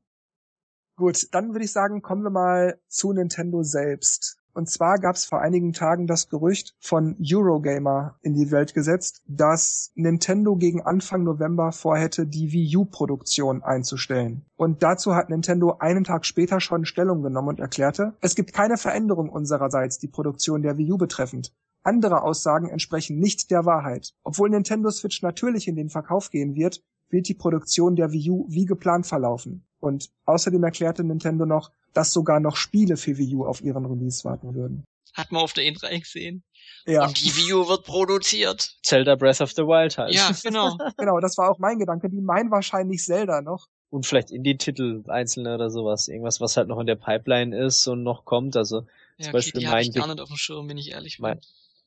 [0.96, 4.37] Gut, dann würde ich sagen, kommen wir mal zu Nintendo selbst.
[4.52, 9.22] Und zwar gab es vor einigen Tagen das Gerücht von Eurogamer in die Welt gesetzt,
[9.26, 14.44] dass Nintendo gegen Anfang November vorhätte, die Wii U-Produktion einzustellen.
[14.56, 18.76] Und dazu hat Nintendo einen Tag später schon Stellung genommen und erklärte, es gibt keine
[18.76, 21.54] Veränderung unsererseits die Produktion der Wii U betreffend.
[21.87, 24.12] Andere Aussagen entsprechen nicht der Wahrheit.
[24.25, 28.46] Obwohl Nintendo Switch natürlich in den Verkauf gehen wird, wird die Produktion der Wii U
[28.49, 29.64] wie geplant verlaufen.
[29.79, 34.25] Und außerdem erklärte Nintendo noch, dass sogar noch Spiele für Wii U auf ihren Release
[34.25, 34.85] warten würden.
[35.14, 36.42] Hat man auf der E3 gesehen.
[36.87, 37.07] Ja.
[37.07, 38.77] Und die Wii U wird produziert.
[38.83, 40.12] Zelda Breath of the Wild halt.
[40.12, 40.77] Ja, genau.
[40.96, 42.11] genau, das war auch mein Gedanke.
[42.11, 43.68] Die meinen wahrscheinlich Zelda noch.
[43.90, 46.09] Und vielleicht Indie-Titel einzelne oder sowas.
[46.09, 48.57] Irgendwas, was halt noch in der Pipeline ist und noch kommt.
[48.57, 50.90] Also ja, zum okay, Beispiel die mein ich gar nicht auf dem Schirm, wenn ich
[50.90, 51.22] ehrlich bin.
[51.22, 51.40] Mein,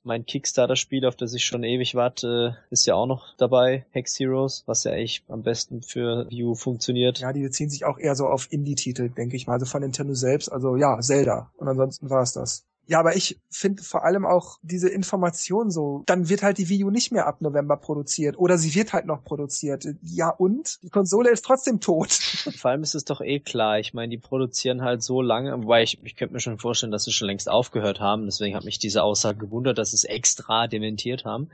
[0.03, 4.63] Mein Kickstarter-Spiel, auf das ich schon ewig warte, ist ja auch noch dabei, Hex Heroes,
[4.65, 7.19] was ja eigentlich am besten für View funktioniert.
[7.19, 10.13] Ja, die beziehen sich auch eher so auf Indie-Titel, denke ich mal, also von Nintendo
[10.13, 11.51] selbst, also ja, Zelda.
[11.57, 12.65] Und ansonsten war es das.
[12.89, 16.85] Ja, aber ich finde vor allem auch diese Information so, dann wird halt die Wii
[16.85, 19.85] U nicht mehr ab November produziert oder sie wird halt noch produziert.
[20.01, 20.81] Ja und?
[20.81, 22.11] Die Konsole ist trotzdem tot.
[22.57, 23.77] Vor allem ist es doch eh klar.
[23.77, 27.03] Ich meine, die produzieren halt so lange, wobei ich, ich könnte mir schon vorstellen, dass
[27.03, 28.25] sie schon längst aufgehört haben.
[28.25, 31.49] Deswegen hat mich diese Aussage gewundert, dass sie es extra dementiert haben.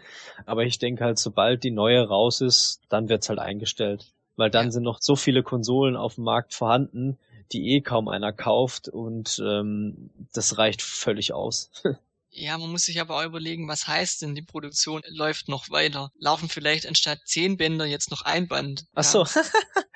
[0.45, 4.13] Aber ich denke halt, sobald die neue raus ist, dann wird's halt eingestellt.
[4.37, 7.17] Weil dann sind noch so viele Konsolen auf dem Markt vorhanden,
[7.51, 11.71] die eh kaum einer kauft und ähm, das reicht völlig aus.
[12.37, 16.11] Ja, man muss sich aber auch überlegen, was heißt denn, die Produktion läuft noch weiter.
[16.19, 18.87] Laufen vielleicht anstatt zehn Bänder jetzt noch ein Band.
[18.93, 19.23] Ach so.
[19.23, 19.43] Ja.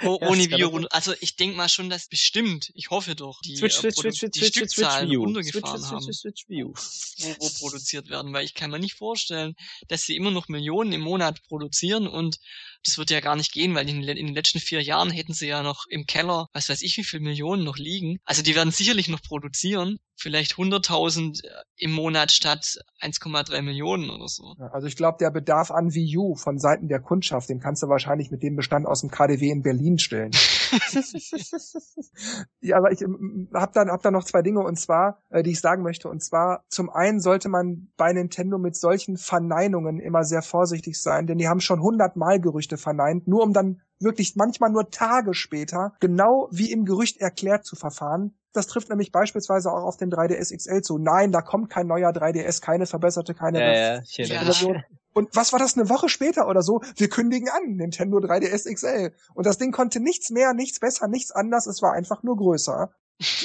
[0.21, 0.87] ohne Video.
[0.89, 4.31] Also ich denke mal schon, dass bestimmt, ich hoffe doch, die, Switch, Switch, Switch, Switch,
[4.31, 6.73] die Stückzahlen Switch, runtergefahren Switch, haben, Switch, Switch, View.
[6.73, 8.31] Wo, wo produziert werden.
[8.31, 9.55] Weil ich kann mir nicht vorstellen,
[9.89, 12.39] dass sie immer noch Millionen im Monat produzieren und
[12.85, 15.47] das wird ja gar nicht gehen, weil in, in, den letzten vier Jahren hätten sie
[15.47, 18.19] ja noch im Keller, was weiß ich, wie viele Millionen noch liegen.
[18.23, 19.99] Also die werden sicherlich noch produzieren.
[20.15, 24.55] Vielleicht 100.000 äh, im Monat statt 1,3 Millionen oder so.
[24.71, 27.87] Also ich glaube, der Bedarf an Wii U von Seiten der Kundschaft, den kannst du
[27.87, 30.31] wahrscheinlich mit dem Bestand aus dem KDW in Berlin stellen.
[32.61, 35.51] ja, aber ich ähm, habe dann, hab dann noch zwei Dinge und zwar, äh, die
[35.51, 36.09] ich sagen möchte.
[36.09, 41.27] Und zwar, zum einen sollte man bei Nintendo mit solchen Verneinungen immer sehr vorsichtig sein,
[41.27, 45.93] denn die haben schon hundertmal Gerüchte verneint, nur um dann wirklich manchmal nur Tage später
[45.99, 48.35] genau wie im Gerücht erklärt zu verfahren.
[48.53, 50.97] Das trifft nämlich beispielsweise auch auf den 3DS XL zu.
[50.97, 54.83] Nein, da kommt kein neuer 3DS, keine verbesserte, keine ja, ja, Version.
[55.19, 56.81] Und was war das eine Woche später oder so?
[56.95, 59.11] Wir kündigen an, Nintendo 3DS XL.
[59.33, 61.67] Und das Ding konnte nichts mehr, nichts besser, nichts anders.
[61.67, 62.89] Es war einfach nur größer.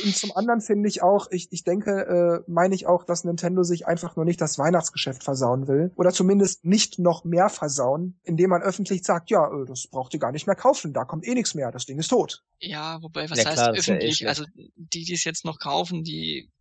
[0.04, 3.64] Und zum anderen finde ich auch, ich, ich denke, äh, meine ich auch, dass Nintendo
[3.64, 5.90] sich einfach nur nicht das Weihnachtsgeschäft versauen will.
[5.96, 10.20] Oder zumindest nicht noch mehr versauen, indem man öffentlich sagt, ja, äh, das braucht ihr
[10.20, 12.44] gar nicht mehr kaufen, da kommt eh nichts mehr, das Ding ist tot.
[12.60, 14.20] Ja, wobei, was ja, heißt klar, öffentlich?
[14.20, 16.52] Ja also die, die es jetzt noch kaufen, die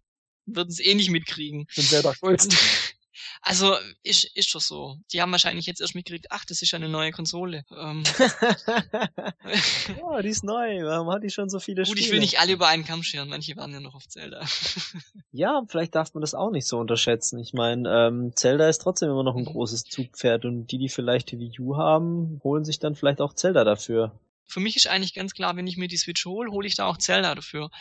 [0.48, 1.68] würden es eh nicht mitkriegen.
[1.70, 2.48] Sind selber schuld.
[3.42, 4.98] Also ist, ist schon so.
[5.12, 7.64] Die haben wahrscheinlich jetzt erst mitgekriegt, ach, das ist eine neue Konsole.
[7.72, 8.04] Ähm.
[10.04, 10.84] oh, die ist neu.
[10.84, 12.06] Warum hat die schon so viele Gut, Spiele?
[12.06, 13.30] ich will nicht alle über einen Kamm scheren.
[13.30, 14.46] Manche waren ja noch auf Zelda.
[15.32, 17.40] ja, vielleicht darf man das auch nicht so unterschätzen.
[17.40, 19.48] Ich meine, ähm, Zelda ist trotzdem immer noch ein mhm.
[19.48, 23.34] großes Zugpferd und die, die vielleicht die Wii U haben, holen sich dann vielleicht auch
[23.34, 24.20] Zelda dafür.
[24.46, 26.86] Für mich ist eigentlich ganz klar, wenn ich mir die Switch hole, hole ich da
[26.86, 27.72] auch Zelda dafür.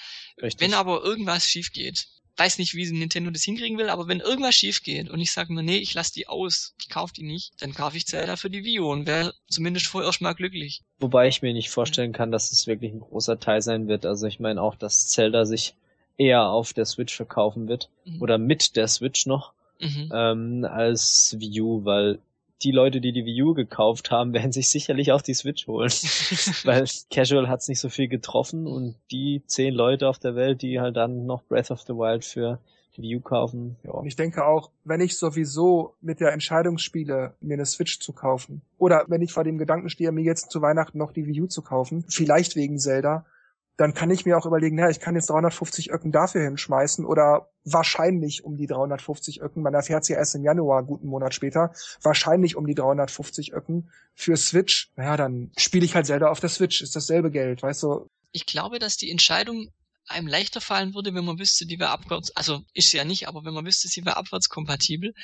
[0.40, 0.60] Richtig.
[0.60, 4.54] Wenn aber irgendwas schief geht, weiß nicht, wie Nintendo das hinkriegen will, aber wenn irgendwas
[4.54, 7.52] schief geht und ich sage mir, nee, ich lasse die aus, ich kaufe die nicht,
[7.60, 10.82] dann kaufe ich Zelda für die Wii U und wäre zumindest vorerst mal glücklich.
[10.98, 14.06] Wobei ich mir nicht vorstellen kann, dass es wirklich ein großer Teil sein wird.
[14.06, 15.74] Also ich meine auch, dass Zelda sich
[16.16, 18.22] eher auf der Switch verkaufen wird mhm.
[18.22, 20.10] oder mit der Switch noch mhm.
[20.14, 22.18] ähm, als Wii U, weil
[22.64, 25.90] die Leute, die die Wii U gekauft haben, werden sich sicherlich auch die Switch holen.
[26.64, 30.80] Weil Casual hat's nicht so viel getroffen und die zehn Leute auf der Welt, die
[30.80, 32.58] halt dann noch Breath of the Wild für
[32.96, 33.76] die Wii U kaufen.
[33.84, 34.02] Ja.
[34.04, 38.62] Ich denke auch, wenn ich sowieso mit der Entscheidung spiele, mir eine Switch zu kaufen,
[38.78, 41.46] oder wenn ich vor dem Gedanken stehe, mir jetzt zu Weihnachten noch die Wii U
[41.46, 43.24] zu kaufen, vielleicht wegen Zelda,
[43.76, 47.48] dann kann ich mir auch überlegen, ja, ich kann jetzt 350 Öcken dafür hinschmeißen oder
[47.64, 52.56] wahrscheinlich um die 350 Öcken, man erfährt ja erst im Januar, guten Monat später, wahrscheinlich
[52.56, 54.90] um die 350 Öcken für Switch.
[54.96, 58.08] Naja, dann spiele ich halt Zelda auf der Switch, ist dasselbe Geld, weißt du.
[58.32, 59.68] Ich glaube, dass die Entscheidung
[60.12, 63.28] einem leichter fallen würde, wenn man wüsste, die wäre abwärts, also ist sie ja nicht,
[63.28, 65.14] aber wenn man wüsste, sie wäre abwärtskompatibel,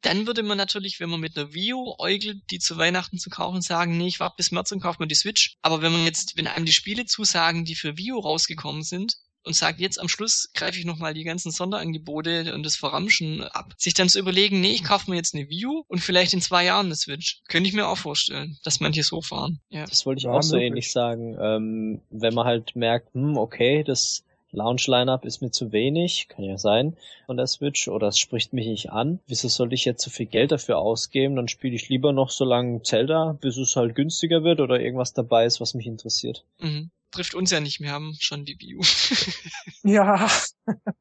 [0.00, 3.30] dann würde man natürlich, wenn man mit einer Wii U äugelt, die zu Weihnachten zu
[3.30, 5.56] kaufen, sagen, nee, ich warte bis März und kaufe mir die Switch.
[5.62, 9.16] Aber wenn man jetzt, wenn einem die Spiele zusagen, die für Wii U rausgekommen sind,
[9.46, 13.74] und sagt, jetzt am Schluss greife ich nochmal die ganzen Sonderangebote und das Verramschen ab.
[13.78, 16.64] Sich dann zu überlegen, nee, ich kaufe mir jetzt eine View und vielleicht in zwei
[16.64, 17.42] Jahren eine Switch.
[17.48, 19.60] Könnte ich mir auch vorstellen, dass manche so fahren.
[19.68, 19.86] Ja.
[19.86, 20.68] Das wollte ich ja, auch so möglich.
[20.68, 21.36] ähnlich sagen.
[21.40, 24.24] Ähm, wenn man halt merkt, hm, okay, das
[24.56, 28.66] Launch-Lineup ist mir zu wenig, kann ja sein, von der Switch, oder es spricht mich
[28.66, 29.20] nicht an.
[29.26, 31.36] Wieso soll ich jetzt so viel Geld dafür ausgeben?
[31.36, 35.12] Dann spiele ich lieber noch so lange Zelda, bis es halt günstiger wird oder irgendwas
[35.12, 36.44] dabei ist, was mich interessiert.
[36.58, 36.90] Mhm.
[37.12, 38.80] Trifft uns ja nicht, wir haben schon die View.
[39.84, 40.28] ja.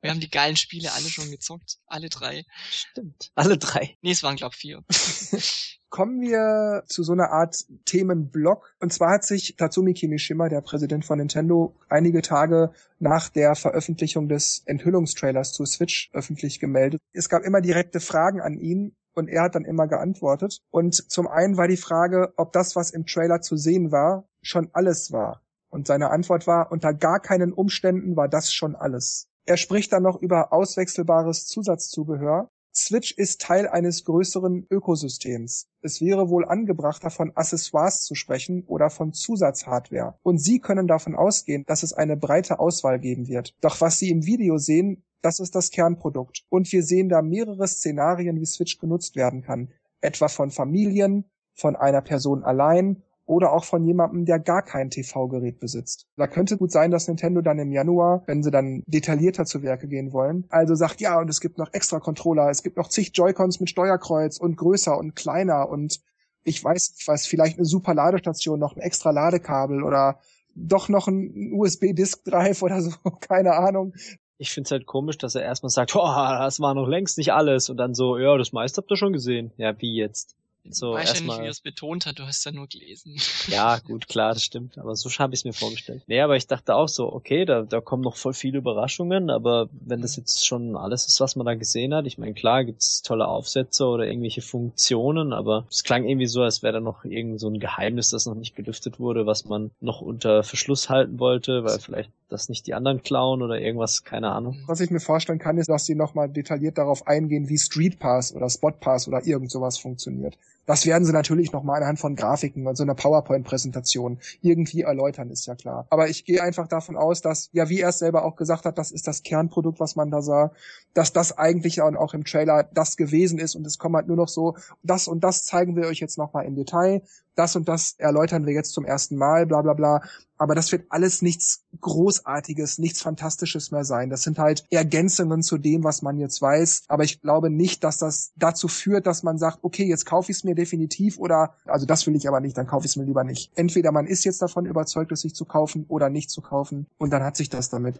[0.01, 1.77] Wir haben die geilen Spiele alle schon gezockt.
[1.87, 2.45] Alle drei.
[2.69, 3.31] Stimmt.
[3.35, 3.97] Alle drei.
[4.01, 4.83] Nee, es waren glaub vier
[5.95, 8.75] kommen wir zu so einer Art Themenblock.
[8.81, 14.27] Und zwar hat sich Tatsumi Kimishima, der Präsident von Nintendo, einige Tage nach der Veröffentlichung
[14.27, 17.00] des Enthüllungstrailers zu Switch öffentlich gemeldet.
[17.13, 20.58] Es gab immer direkte Fragen an ihn und er hat dann immer geantwortet.
[20.69, 24.67] Und zum einen war die Frage, ob das, was im Trailer zu sehen war, schon
[24.73, 25.43] alles war.
[25.69, 29.29] Und seine Antwort war, unter gar keinen Umständen war das schon alles.
[29.46, 35.69] Er spricht dann noch über auswechselbares Zusatzzubehör, Switch ist Teil eines größeren Ökosystems.
[35.82, 40.19] Es wäre wohl angebrachter, von Accessoires zu sprechen oder von Zusatzhardware.
[40.23, 43.56] Und Sie können davon ausgehen, dass es eine breite Auswahl geben wird.
[43.62, 46.44] Doch was Sie im Video sehen, das ist das Kernprodukt.
[46.50, 49.71] Und wir sehen da mehrere Szenarien, wie Switch genutzt werden kann.
[50.02, 55.60] Etwa von Familien, von einer Person allein oder auch von jemandem, der gar kein TV-Gerät
[55.60, 56.08] besitzt.
[56.15, 59.88] Da könnte gut sein, dass Nintendo dann im Januar, wenn sie dann detaillierter zu Werke
[59.88, 63.12] gehen wollen, also sagt, ja, und es gibt noch extra Controller, es gibt noch zig
[63.13, 66.02] Joy-Cons mit Steuerkreuz und größer und kleiner und
[66.44, 70.19] ich weiß nicht was, vielleicht eine super Ladestation, noch ein extra Ladekabel oder
[70.56, 73.94] doch noch ein USB-Disk-Drive oder so, keine Ahnung.
[74.38, 77.69] Ich find's halt komisch, dass er erstmal sagt, oh, das war noch längst nicht alles
[77.69, 79.52] und dann so, ja, das meiste habt ihr schon gesehen.
[79.58, 80.36] Ja, wie jetzt?
[80.69, 83.17] So weiß ja nicht, wie er es betont hat, du hast ja nur gelesen.
[83.47, 84.77] Ja, gut, klar, das stimmt.
[84.77, 86.03] Aber so habe ich es mir vorgestellt.
[86.07, 89.69] Nee, aber ich dachte auch so, okay, da, da kommen noch voll viele Überraschungen, aber
[89.71, 93.01] wenn das jetzt schon alles ist, was man da gesehen hat, ich meine, klar gibt's
[93.01, 97.39] tolle Aufsätze oder irgendwelche Funktionen, aber es klang irgendwie so, als wäre da noch irgend
[97.39, 101.63] so ein Geheimnis, das noch nicht gelüftet wurde, was man noch unter Verschluss halten wollte,
[101.63, 104.63] weil vielleicht das nicht die anderen klauen oder irgendwas, keine Ahnung.
[104.65, 108.33] Was ich mir vorstellen kann, ist, dass sie nochmal detailliert darauf eingehen, wie Street Pass
[108.33, 110.37] oder Spot Pass oder irgend sowas funktioniert.
[110.65, 115.45] Das werden sie natürlich nochmal anhand von Grafiken und so einer PowerPoint-Präsentation irgendwie erläutern, ist
[115.45, 115.85] ja klar.
[115.89, 118.77] Aber ich gehe einfach davon aus, dass, ja, wie er es selber auch gesagt hat,
[118.77, 120.51] das ist das Kernprodukt, was man da sah,
[120.93, 124.29] dass das eigentlich auch im Trailer das gewesen ist und es kommt halt nur noch
[124.29, 127.01] so, das und das zeigen wir euch jetzt nochmal im Detail
[127.35, 130.01] das und das erläutern wir jetzt zum ersten Mal, bla bla bla.
[130.37, 134.09] Aber das wird alles nichts Großartiges, nichts Fantastisches mehr sein.
[134.09, 136.83] Das sind halt Ergänzungen zu dem, was man jetzt weiß.
[136.87, 140.37] Aber ich glaube nicht, dass das dazu führt, dass man sagt, okay, jetzt kaufe ich
[140.39, 143.06] es mir definitiv oder, also das will ich aber nicht, dann kaufe ich es mir
[143.06, 143.51] lieber nicht.
[143.56, 147.12] Entweder man ist jetzt davon überzeugt, es sich zu kaufen oder nicht zu kaufen und
[147.12, 147.99] dann hat sich das damit.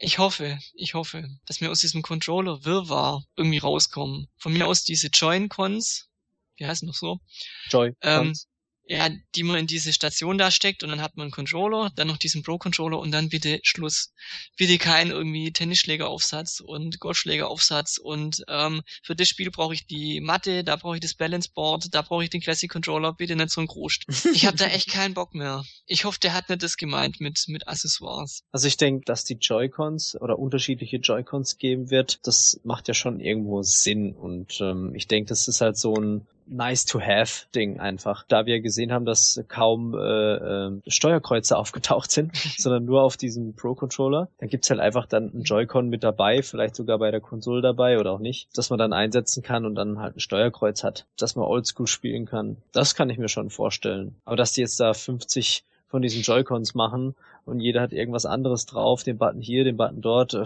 [0.00, 4.28] Ich hoffe, ich hoffe, dass wir aus diesem Controller Wirrwarr irgendwie rauskommen.
[4.36, 6.08] Von mir aus diese Join-Cons,
[6.56, 7.18] wie heißt noch so?
[7.68, 7.94] Joy.
[8.02, 8.32] Ähm,
[8.88, 12.08] ja, die man in diese Station da steckt und dann hat man einen Controller, dann
[12.08, 14.14] noch diesen Pro-Controller und dann bitte Schluss.
[14.56, 20.64] Bitte kein irgendwie Tennisschlägeraufsatz und Golfschlägeraufsatz und ähm, für das Spiel brauche ich die Matte,
[20.64, 23.60] da brauche ich das Balance Board, da brauche ich den Classic Controller, bitte nicht so
[23.60, 23.98] ein Groß.
[24.32, 25.64] Ich habe da echt keinen Bock mehr.
[25.86, 28.42] Ich hoffe, der hat nicht das gemeint mit mit Accessoires.
[28.52, 33.20] Also ich denke, dass die Joy-Cons oder unterschiedliche Joy-Cons geben wird, das macht ja schon
[33.20, 37.80] irgendwo Sinn und ähm, ich denke, das ist halt so ein nice to have Ding
[37.80, 38.24] einfach.
[38.28, 43.54] Da wir gesehen haben, dass kaum äh, äh, Steuerkreuze aufgetaucht sind, sondern nur auf diesem
[43.54, 47.20] Pro Controller, dann gibt's halt einfach dann ein Joy-Con mit dabei, vielleicht sogar bei der
[47.20, 50.84] Konsole dabei oder auch nicht, dass man dann einsetzen kann und dann halt ein Steuerkreuz
[50.84, 52.56] hat, dass man Oldschool spielen kann.
[52.72, 54.16] Das kann ich mir schon vorstellen.
[54.24, 57.14] Aber dass die jetzt da 50 von diesen Joy-Cons machen
[57.48, 60.44] und jeder hat irgendwas anderes drauf, den Button hier, den Button dort, äh,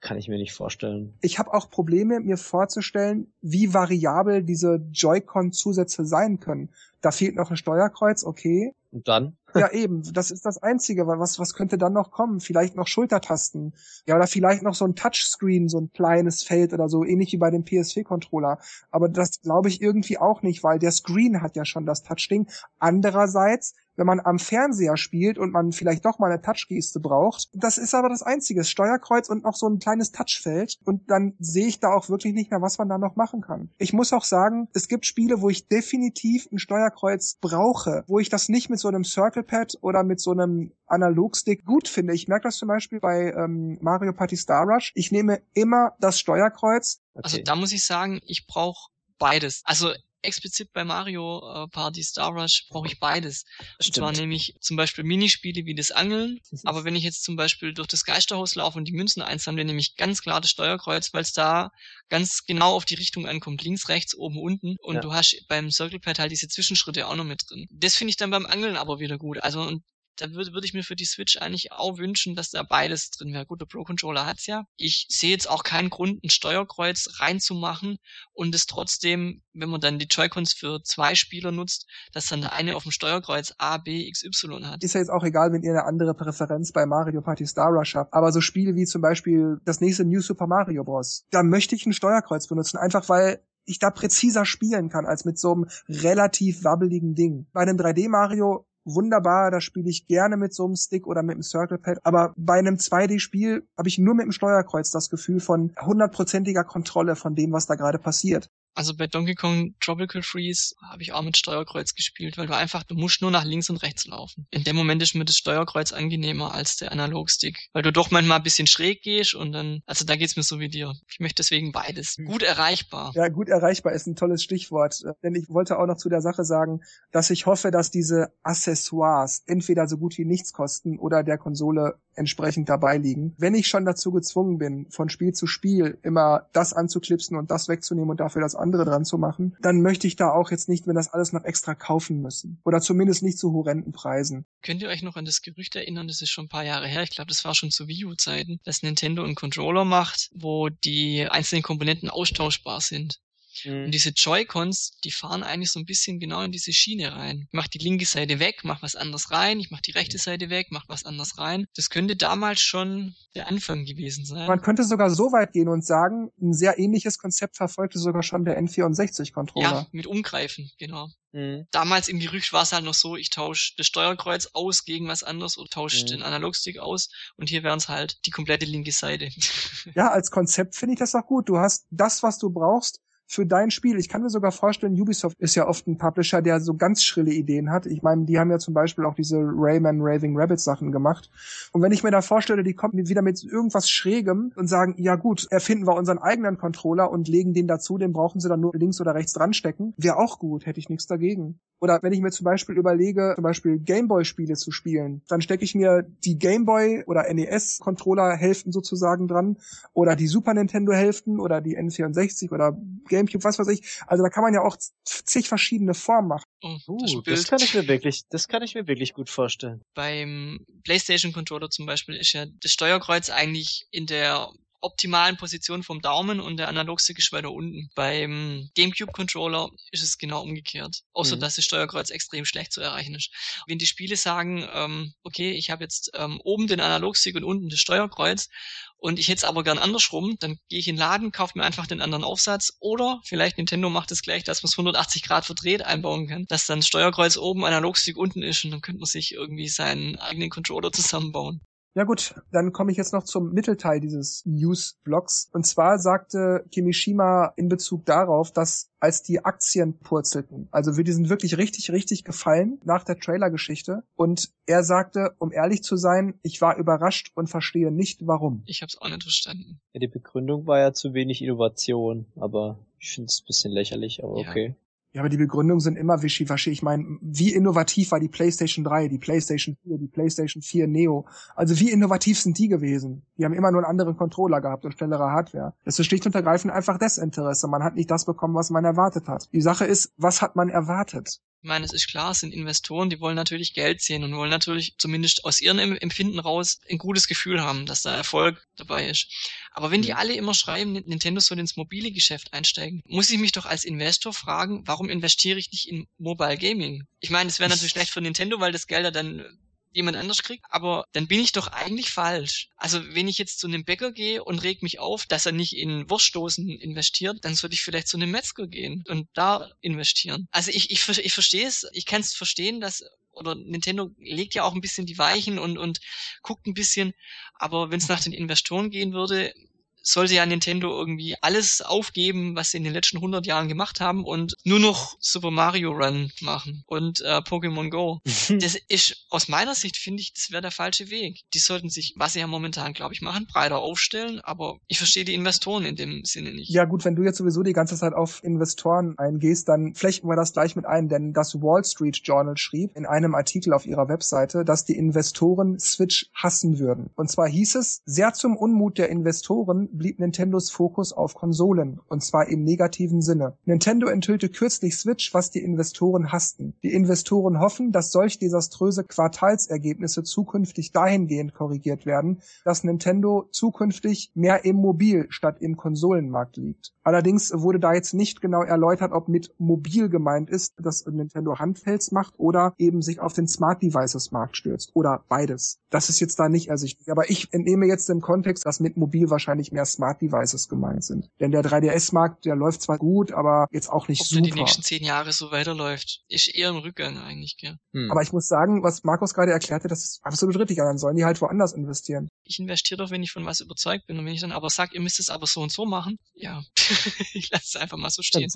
[0.00, 1.14] kann ich mir nicht vorstellen.
[1.20, 6.70] Ich habe auch Probleme, mir vorzustellen, wie variabel diese Joy-Con-Zusätze sein können.
[7.00, 8.74] Da fehlt noch ein Steuerkreuz, okay.
[8.92, 9.36] Und dann?
[9.54, 10.02] Ja, eben.
[10.12, 11.06] Das ist das Einzige.
[11.06, 12.40] Was, was könnte dann noch kommen?
[12.40, 13.74] Vielleicht noch Schultertasten.
[14.06, 17.38] Ja, oder vielleicht noch so ein Touchscreen, so ein kleines Feld oder so, ähnlich wie
[17.38, 18.58] bei dem PSP-Controller.
[18.90, 22.48] Aber das glaube ich irgendwie auch nicht, weil der Screen hat ja schon das Touchding.
[22.78, 27.76] Andererseits, wenn man am Fernseher spielt und man vielleicht doch mal eine Touchgeste braucht, das
[27.76, 28.64] ist aber das Einzige.
[28.64, 30.78] Steuerkreuz und noch so ein kleines Touchfeld.
[30.84, 33.70] Und dann sehe ich da auch wirklich nicht mehr, was man da noch machen kann.
[33.78, 38.30] Ich muss auch sagen, es gibt Spiele, wo ich definitiv ein Steuerkreuz brauche, wo ich
[38.30, 42.14] das nicht mit so einem Circle Pad oder mit so einem Analogstick gut finde.
[42.14, 44.92] Ich merke das zum Beispiel bei ähm, Mario Party Star Rush.
[44.94, 47.00] Ich nehme immer das Steuerkreuz.
[47.14, 47.20] Okay.
[47.24, 49.62] Also da muss ich sagen, ich brauche beides.
[49.64, 49.92] Also
[50.22, 53.44] explizit bei Mario äh, Party Star Rush brauche ich beides.
[53.80, 53.86] Stimmt.
[53.86, 56.40] Und zwar nämlich zum Beispiel Minispiele wie das Angeln.
[56.64, 59.80] Aber wenn ich jetzt zum Beispiel durch das Geisterhaus laufe und die Münzen einsammle, nehme
[59.80, 61.70] ich ganz klar das Steuerkreuz, weil es da
[62.08, 63.62] ganz genau auf die Richtung ankommt.
[63.62, 64.76] Links, rechts, oben, unten.
[64.80, 65.00] Und ja.
[65.00, 67.66] du hast beim Circle Pad halt diese Zwischenschritte auch noch mit drin.
[67.70, 69.42] Das finde ich dann beim Angeln aber wieder gut.
[69.42, 69.82] Also und
[70.16, 73.32] da würde würd ich mir für die Switch eigentlich auch wünschen, dass da beides drin
[73.32, 73.46] wäre.
[73.46, 74.64] Gut, Pro Controller hat's ja.
[74.76, 77.98] Ich sehe jetzt auch keinen Grund, ein Steuerkreuz reinzumachen
[78.32, 82.52] und es trotzdem, wenn man dann die Joy-Cons für zwei Spieler nutzt, dass dann der
[82.52, 84.82] eine auf dem Steuerkreuz A, B, XY hat.
[84.82, 87.94] Ist ja jetzt auch egal, wenn ihr eine andere Präferenz bei Mario Party Star Rush
[87.94, 88.12] habt.
[88.12, 91.24] Aber so Spiele wie zum Beispiel das nächste New Super Mario Bros.
[91.30, 95.38] Da möchte ich ein Steuerkreuz benutzen, einfach weil ich da präziser spielen kann als mit
[95.38, 97.46] so einem relativ wabbeligen Ding.
[97.52, 101.34] Bei einem 3D Mario wunderbar, da spiele ich gerne mit so einem Stick oder mit
[101.34, 105.40] einem Circle Pad, aber bei einem 2D-Spiel habe ich nur mit dem Steuerkreuz das Gefühl
[105.40, 108.50] von hundertprozentiger Kontrolle von dem, was da gerade passiert.
[108.74, 112.82] Also bei Donkey Kong Tropical Freeze habe ich auch mit Steuerkreuz gespielt, weil du einfach,
[112.84, 114.46] du musst nur nach links und rechts laufen.
[114.50, 118.38] In dem Moment ist mir das Steuerkreuz angenehmer als der Analogstick, weil du doch manchmal
[118.38, 120.94] ein bisschen schräg gehst und dann, also da geht's mir so wie dir.
[121.10, 122.16] Ich möchte deswegen beides.
[122.16, 122.26] Hm.
[122.26, 123.12] Gut erreichbar.
[123.14, 126.44] Ja, gut erreichbar ist ein tolles Stichwort, denn ich wollte auch noch zu der Sache
[126.44, 126.80] sagen,
[127.12, 131.98] dass ich hoffe, dass diese Accessoires entweder so gut wie nichts kosten oder der Konsole
[132.14, 133.34] entsprechend dabei liegen.
[133.38, 137.68] Wenn ich schon dazu gezwungen bin, von Spiel zu Spiel immer das anzuklipsen und das
[137.68, 140.86] wegzunehmen und dafür das andere dran zu machen, dann möchte ich da auch jetzt nicht,
[140.86, 142.60] wenn das alles noch extra kaufen müssen.
[142.64, 144.46] Oder zumindest nicht zu horrenden Preisen.
[144.62, 147.02] Könnt ihr euch noch an das Gerücht erinnern, das ist schon ein paar Jahre her,
[147.02, 151.26] ich glaube, das war schon zu Wii U-Zeiten, dass Nintendo einen Controller macht, wo die
[151.28, 153.20] einzelnen Komponenten austauschbar sind.
[153.64, 153.84] Mhm.
[153.84, 157.46] Und diese Joy-Cons, die fahren eigentlich so ein bisschen genau in diese Schiene rein.
[157.48, 160.50] Ich mach die linke Seite weg, mach was anderes rein, ich mach die rechte Seite
[160.50, 161.66] weg, mach was anderes rein.
[161.74, 164.46] Das könnte damals schon der Anfang gewesen sein.
[164.46, 168.44] Man könnte sogar so weit gehen und sagen, ein sehr ähnliches Konzept verfolgte sogar schon
[168.44, 169.70] der N64-Controller.
[169.70, 171.08] Ja, mit Umgreifen, genau.
[171.32, 171.66] Mhm.
[171.70, 175.22] Damals im Gerücht war es halt noch so, ich tausche das Steuerkreuz aus gegen was
[175.22, 176.08] anderes oder tausche mhm.
[176.08, 179.28] den Analogstick aus und hier wären es halt die komplette linke Seite.
[179.94, 181.48] ja, als Konzept finde ich das auch gut.
[181.48, 183.96] Du hast das, was du brauchst, für dein Spiel.
[183.96, 187.30] Ich kann mir sogar vorstellen, Ubisoft ist ja oft ein Publisher, der so ganz schrille
[187.30, 187.86] Ideen hat.
[187.86, 191.30] Ich meine, die haben ja zum Beispiel auch diese Rayman Raving Rabbit Sachen gemacht.
[191.70, 195.14] Und wenn ich mir da vorstelle, die kommen wieder mit irgendwas Schrägem und sagen, ja
[195.14, 198.72] gut, erfinden wir unseren eigenen Controller und legen den dazu, den brauchen sie dann nur
[198.74, 201.60] links oder rechts dran stecken, wäre auch gut, hätte ich nichts dagegen.
[201.80, 205.74] Oder wenn ich mir zum Beispiel überlege, zum Beispiel Gameboy-Spiele zu spielen, dann stecke ich
[205.74, 209.56] mir die Gameboy oder NES-Controller-Hälften sozusagen dran
[209.94, 212.76] oder die Super Nintendo-Hälften oder die N64 oder
[213.08, 214.00] Game Gamecube, was weiß ich.
[214.06, 216.44] Also da kann man ja auch zig verschiedene Formen machen.
[216.62, 219.82] Oh, das, uh, das, kann ich mir wirklich, das kann ich mir wirklich gut vorstellen.
[219.94, 224.50] Beim PlayStation Controller zum Beispiel ist ja das Steuerkreuz eigentlich in der
[224.80, 227.90] optimalen Position vom Daumen und der Analogstick ist weiter unten.
[227.94, 231.02] Beim GameCube-Controller ist es genau umgekehrt.
[231.12, 231.40] Außer mhm.
[231.40, 233.30] dass das Steuerkreuz extrem schlecht zu erreichen ist.
[233.66, 237.68] Wenn die Spiele sagen, ähm, okay, ich habe jetzt ähm, oben den Analogstick und unten
[237.68, 238.48] das Steuerkreuz
[238.96, 241.64] und ich hätte es aber gern andersrum, dann gehe ich in den Laden, kaufe mir
[241.64, 245.46] einfach den anderen Aufsatz oder vielleicht Nintendo macht es gleich, dass man es 180 Grad
[245.46, 249.32] verdreht einbauen kann, dass dann Steuerkreuz oben, Analogstick unten ist und dann könnte man sich
[249.32, 251.60] irgendwie seinen eigenen Controller zusammenbauen.
[251.94, 255.50] Ja gut, dann komme ich jetzt noch zum Mittelteil dieses News-Blogs.
[255.52, 261.12] Und zwar sagte Kimishima in Bezug darauf, dass als die Aktien purzelten, also wir die
[261.12, 264.04] sind wirklich richtig, richtig gefallen nach der Trailer-Geschichte.
[264.14, 268.62] Und er sagte, um ehrlich zu sein, ich war überrascht und verstehe nicht, warum.
[268.66, 269.80] Ich habe es auch nicht verstanden.
[269.92, 274.22] Ja, die Begründung war ja zu wenig Innovation, aber ich finde es ein bisschen lächerlich,
[274.22, 274.48] aber ja.
[274.48, 274.76] okay.
[275.12, 276.70] Ja, aber die Begründungen sind immer wischiwaschi.
[276.70, 281.26] Ich meine, wie innovativ war die PlayStation 3, die PlayStation 4, die PlayStation 4 Neo?
[281.56, 283.22] Also wie innovativ sind die gewesen?
[283.36, 285.74] Die haben immer nur einen anderen Controller gehabt und schnellere Hardware.
[285.84, 287.66] Das ist schlicht und ergreifend einfach Desinteresse.
[287.66, 289.48] Man hat nicht das bekommen, was man erwartet hat.
[289.52, 291.40] Die Sache ist, was hat man erwartet?
[291.62, 294.50] Ich meine, es ist klar, es sind Investoren, die wollen natürlich Geld sehen und wollen
[294.50, 299.26] natürlich zumindest aus ihrem Empfinden raus ein gutes Gefühl haben, dass da Erfolg dabei ist.
[299.72, 303.52] Aber wenn die alle immer schreiben, Nintendo soll ins mobile Geschäft einsteigen, muss ich mich
[303.52, 307.06] doch als Investor fragen, warum investiere ich nicht in Mobile Gaming?
[307.20, 309.44] Ich meine, es wäre natürlich schlecht für Nintendo, weil das Geld ja dann
[309.92, 312.68] jemand anders kriegt, aber dann bin ich doch eigentlich falsch.
[312.76, 315.76] Also wenn ich jetzt zu einem Bäcker gehe und reg mich auf, dass er nicht
[315.76, 320.48] in Wurststoßen investiert, dann sollte ich vielleicht zu einem Metzger gehen und da investieren.
[320.50, 324.64] Also ich, ich, ich verstehe es, ich kann es verstehen, dass oder Nintendo legt ja
[324.64, 326.00] auch ein bisschen die Weichen und, und
[326.42, 327.12] guckt ein bisschen,
[327.54, 329.54] aber wenn es nach den Investoren gehen würde,
[330.02, 334.24] sollte ja Nintendo irgendwie alles aufgeben, was sie in den letzten 100 Jahren gemacht haben
[334.24, 338.20] und nur noch Super Mario Run machen und äh, Pokémon Go.
[338.60, 341.40] das ist aus meiner Sicht finde ich, das wäre der falsche Weg.
[341.54, 345.24] Die sollten sich, was sie ja momentan glaube ich machen, breiter aufstellen, aber ich verstehe
[345.24, 346.70] die Investoren in dem Sinne nicht.
[346.70, 350.36] Ja gut, wenn du jetzt sowieso die ganze Zeit auf Investoren eingehst, dann flechten wir
[350.36, 354.08] das gleich mit ein, denn das Wall Street Journal schrieb in einem Artikel auf ihrer
[354.08, 357.10] Webseite, dass die Investoren Switch hassen würden.
[357.16, 362.24] Und zwar hieß es, sehr zum Unmut der Investoren blieb Nintendos Fokus auf Konsolen, und
[362.24, 363.58] zwar im negativen Sinne.
[363.66, 366.72] Nintendo enthüllte kürzlich Switch, was die Investoren hassten.
[366.82, 374.64] Die Investoren hoffen, dass solch desaströse Quartalsergebnisse zukünftig dahingehend korrigiert werden, dass Nintendo zukünftig mehr
[374.64, 376.94] im Mobil statt im Konsolenmarkt liegt.
[377.02, 382.10] Allerdings wurde da jetzt nicht genau erläutert, ob mit mobil gemeint ist, dass Nintendo Handhelds
[382.10, 385.78] macht oder eben sich auf den Smart Devices Markt stürzt oder beides.
[385.90, 387.10] Das ist jetzt da nicht ersichtlich.
[387.10, 391.04] Aber ich entnehme jetzt im Kontext, dass mit mobil wahrscheinlich mehr mehr Smart Devices gemeint
[391.04, 391.30] sind.
[391.40, 394.42] Denn der 3DS-Markt, der läuft zwar gut, aber jetzt auch nicht Ob super.
[394.42, 397.76] der die nächsten zehn Jahre so weiterläuft, ist eher im Rückgang eigentlich, gell.
[397.92, 398.10] Hm.
[398.10, 400.76] Aber ich muss sagen, was Markus gerade erklärte, das ist absolut richtig.
[400.76, 402.28] Dann sollen die halt woanders investieren.
[402.44, 404.18] Ich investiere doch, wenn ich von was überzeugt bin.
[404.18, 406.62] Und wenn ich dann aber sage, ihr müsst es aber so und so machen, ja,
[407.34, 408.50] ich lasse es einfach mal so stehen.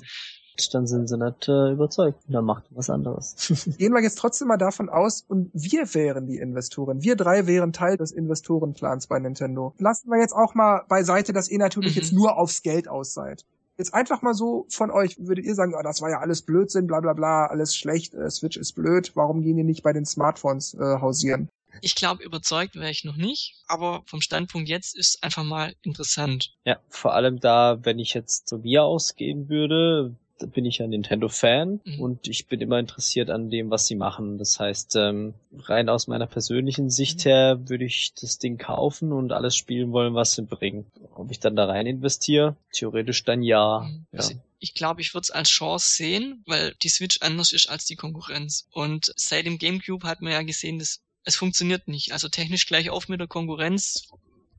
[0.73, 2.19] Dann sind sie nicht äh, überzeugt.
[2.27, 3.35] Dann macht was anderes.
[3.77, 7.01] Gehen wir jetzt trotzdem mal davon aus, und wir wären die Investoren.
[7.03, 9.73] Wir drei wären Teil des Investorenplans bei Nintendo.
[9.79, 12.01] Lassen wir jetzt auch mal beiseite, dass ihr natürlich Mhm.
[12.01, 13.45] jetzt nur aufs Geld aus seid.
[13.77, 16.87] Jetzt einfach mal so von euch, würdet ihr sagen, ah, das war ja alles Blödsinn,
[16.87, 20.05] bla bla bla, alles schlecht, äh, Switch ist blöd, warum gehen die nicht bei den
[20.05, 21.49] Smartphones äh, hausieren?
[21.81, 26.53] Ich glaube, überzeugt wäre ich noch nicht, aber vom Standpunkt jetzt ist einfach mal interessant.
[26.63, 30.15] Ja, vor allem da, wenn ich jetzt so mir ausgehen würde,
[30.53, 31.99] bin ich ja Nintendo-Fan Mhm.
[31.99, 34.37] und ich bin immer interessiert an dem, was sie machen.
[34.37, 37.29] Das heißt, ähm, rein aus meiner persönlichen Sicht Mhm.
[37.29, 40.85] her würde ich das Ding kaufen und alles spielen wollen, was sie bringen.
[41.15, 42.55] Ob ich dann da rein investiere?
[42.73, 43.81] Theoretisch dann ja.
[43.89, 44.05] Mhm.
[44.11, 44.19] ja.
[44.19, 47.85] Also ich glaube, ich würde es als Chance sehen, weil die Switch anders ist als
[47.85, 48.67] die Konkurrenz.
[48.71, 52.11] Und seit dem GameCube hat man ja gesehen, dass es funktioniert nicht.
[52.13, 54.09] Also technisch gleich auf mit der Konkurrenz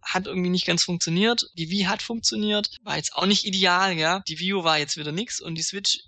[0.06, 1.50] hat irgendwie nicht ganz funktioniert.
[1.58, 4.20] Die Wii hat funktioniert, war jetzt auch nicht ideal, ja.
[4.28, 5.98] Die Wii U war jetzt wieder nix und die Switch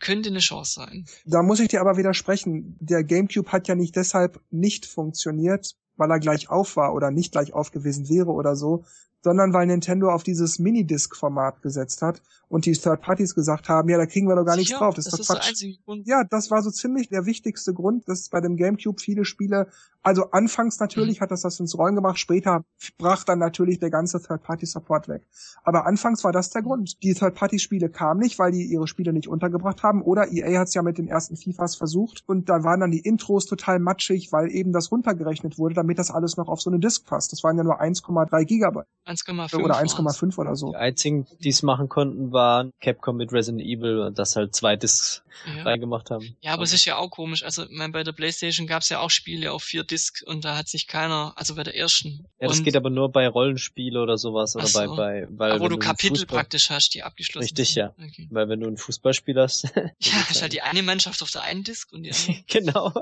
[0.00, 1.06] könnte eine Chance sein.
[1.24, 2.76] Da muss ich dir aber widersprechen.
[2.80, 7.32] Der GameCube hat ja nicht deshalb nicht funktioniert, weil er gleich auf war oder nicht
[7.32, 8.84] gleich auf gewesen wäre oder so,
[9.22, 13.96] sondern weil Nintendo auf dieses Minidisc-Format gesetzt hat und die Third Parties gesagt haben, ja,
[13.96, 14.80] da kriegen wir doch gar nichts Sicher?
[14.80, 14.94] drauf.
[14.94, 15.48] Das, das ist doch der Quatsch.
[15.48, 16.06] einzige Grund.
[16.06, 19.68] Ja, das war so ziemlich der wichtigste Grund, dass bei dem GameCube viele Spiele,
[20.02, 21.22] also anfangs natürlich Mhm.
[21.22, 22.64] hat das das ins Rollen gemacht, später
[22.98, 25.22] brach dann natürlich der ganze Third-Party-Support weg.
[25.64, 27.02] Aber anfangs war das der Grund.
[27.02, 30.74] Die Third-Party-Spiele kamen nicht, weil die ihre Spiele nicht untergebracht haben oder EA hat es
[30.74, 34.50] ja mit den ersten FIFAs versucht und da waren dann die Intros total matschig, weil
[34.50, 37.32] eben das runtergerechnet wurde, damit das alles noch auf so eine Disk passt.
[37.32, 39.94] Das waren ja nur 1,3 Gigabyte 1,5 oder waren's.
[39.94, 40.70] 1,5 oder so.
[40.70, 44.76] Die einzigen, die es machen konnten, waren Capcom mit Resident Evil und das halt zwei
[44.76, 45.22] Discs
[45.56, 45.62] Ja.
[45.64, 46.36] reingemacht haben.
[46.40, 47.42] Ja, aber es ist ja auch komisch.
[47.44, 50.44] Also, ich mein, bei der Playstation gab es ja auch Spiele auf vier Disc und
[50.44, 52.26] da hat sich keiner, also bei der ersten.
[52.40, 54.96] Ja, das und, geht aber nur bei Rollenspiele oder sowas oder Ach bei, so.
[54.96, 57.82] bei, weil aber wo wenn du Kapitel Fußball, praktisch hast, die abgeschlossen Richtig, sind.
[57.82, 57.94] ja.
[57.98, 58.28] Okay.
[58.30, 59.64] Weil wenn du ein Fußballspiel hast.
[60.00, 62.44] Ja, hast halt die eine Mannschaft auf der einen Disc und die andere.
[62.48, 62.92] genau.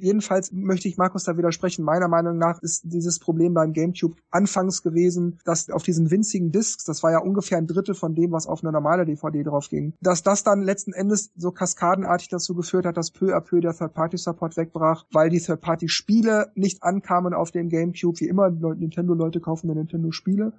[0.00, 1.84] Jedenfalls möchte ich Markus da widersprechen.
[1.84, 6.84] Meiner Meinung nach ist dieses Problem beim GameCube anfangs gewesen, dass auf diesen winzigen Discs,
[6.84, 9.94] das war ja ungefähr ein Drittel von dem, was auf eine normale DVD drauf ging,
[10.00, 13.76] dass das dann letzten Endes so kaskadenartig dazu geführt hat, dass peu à peu der
[13.76, 16.17] Third-Party-Support wegbrach, weil die Third-Party-Spiele
[16.54, 18.20] nicht ankamen auf dem GameCube.
[18.20, 20.52] Wie immer, Nintendo-Leute kaufen ja Nintendo-Spiele.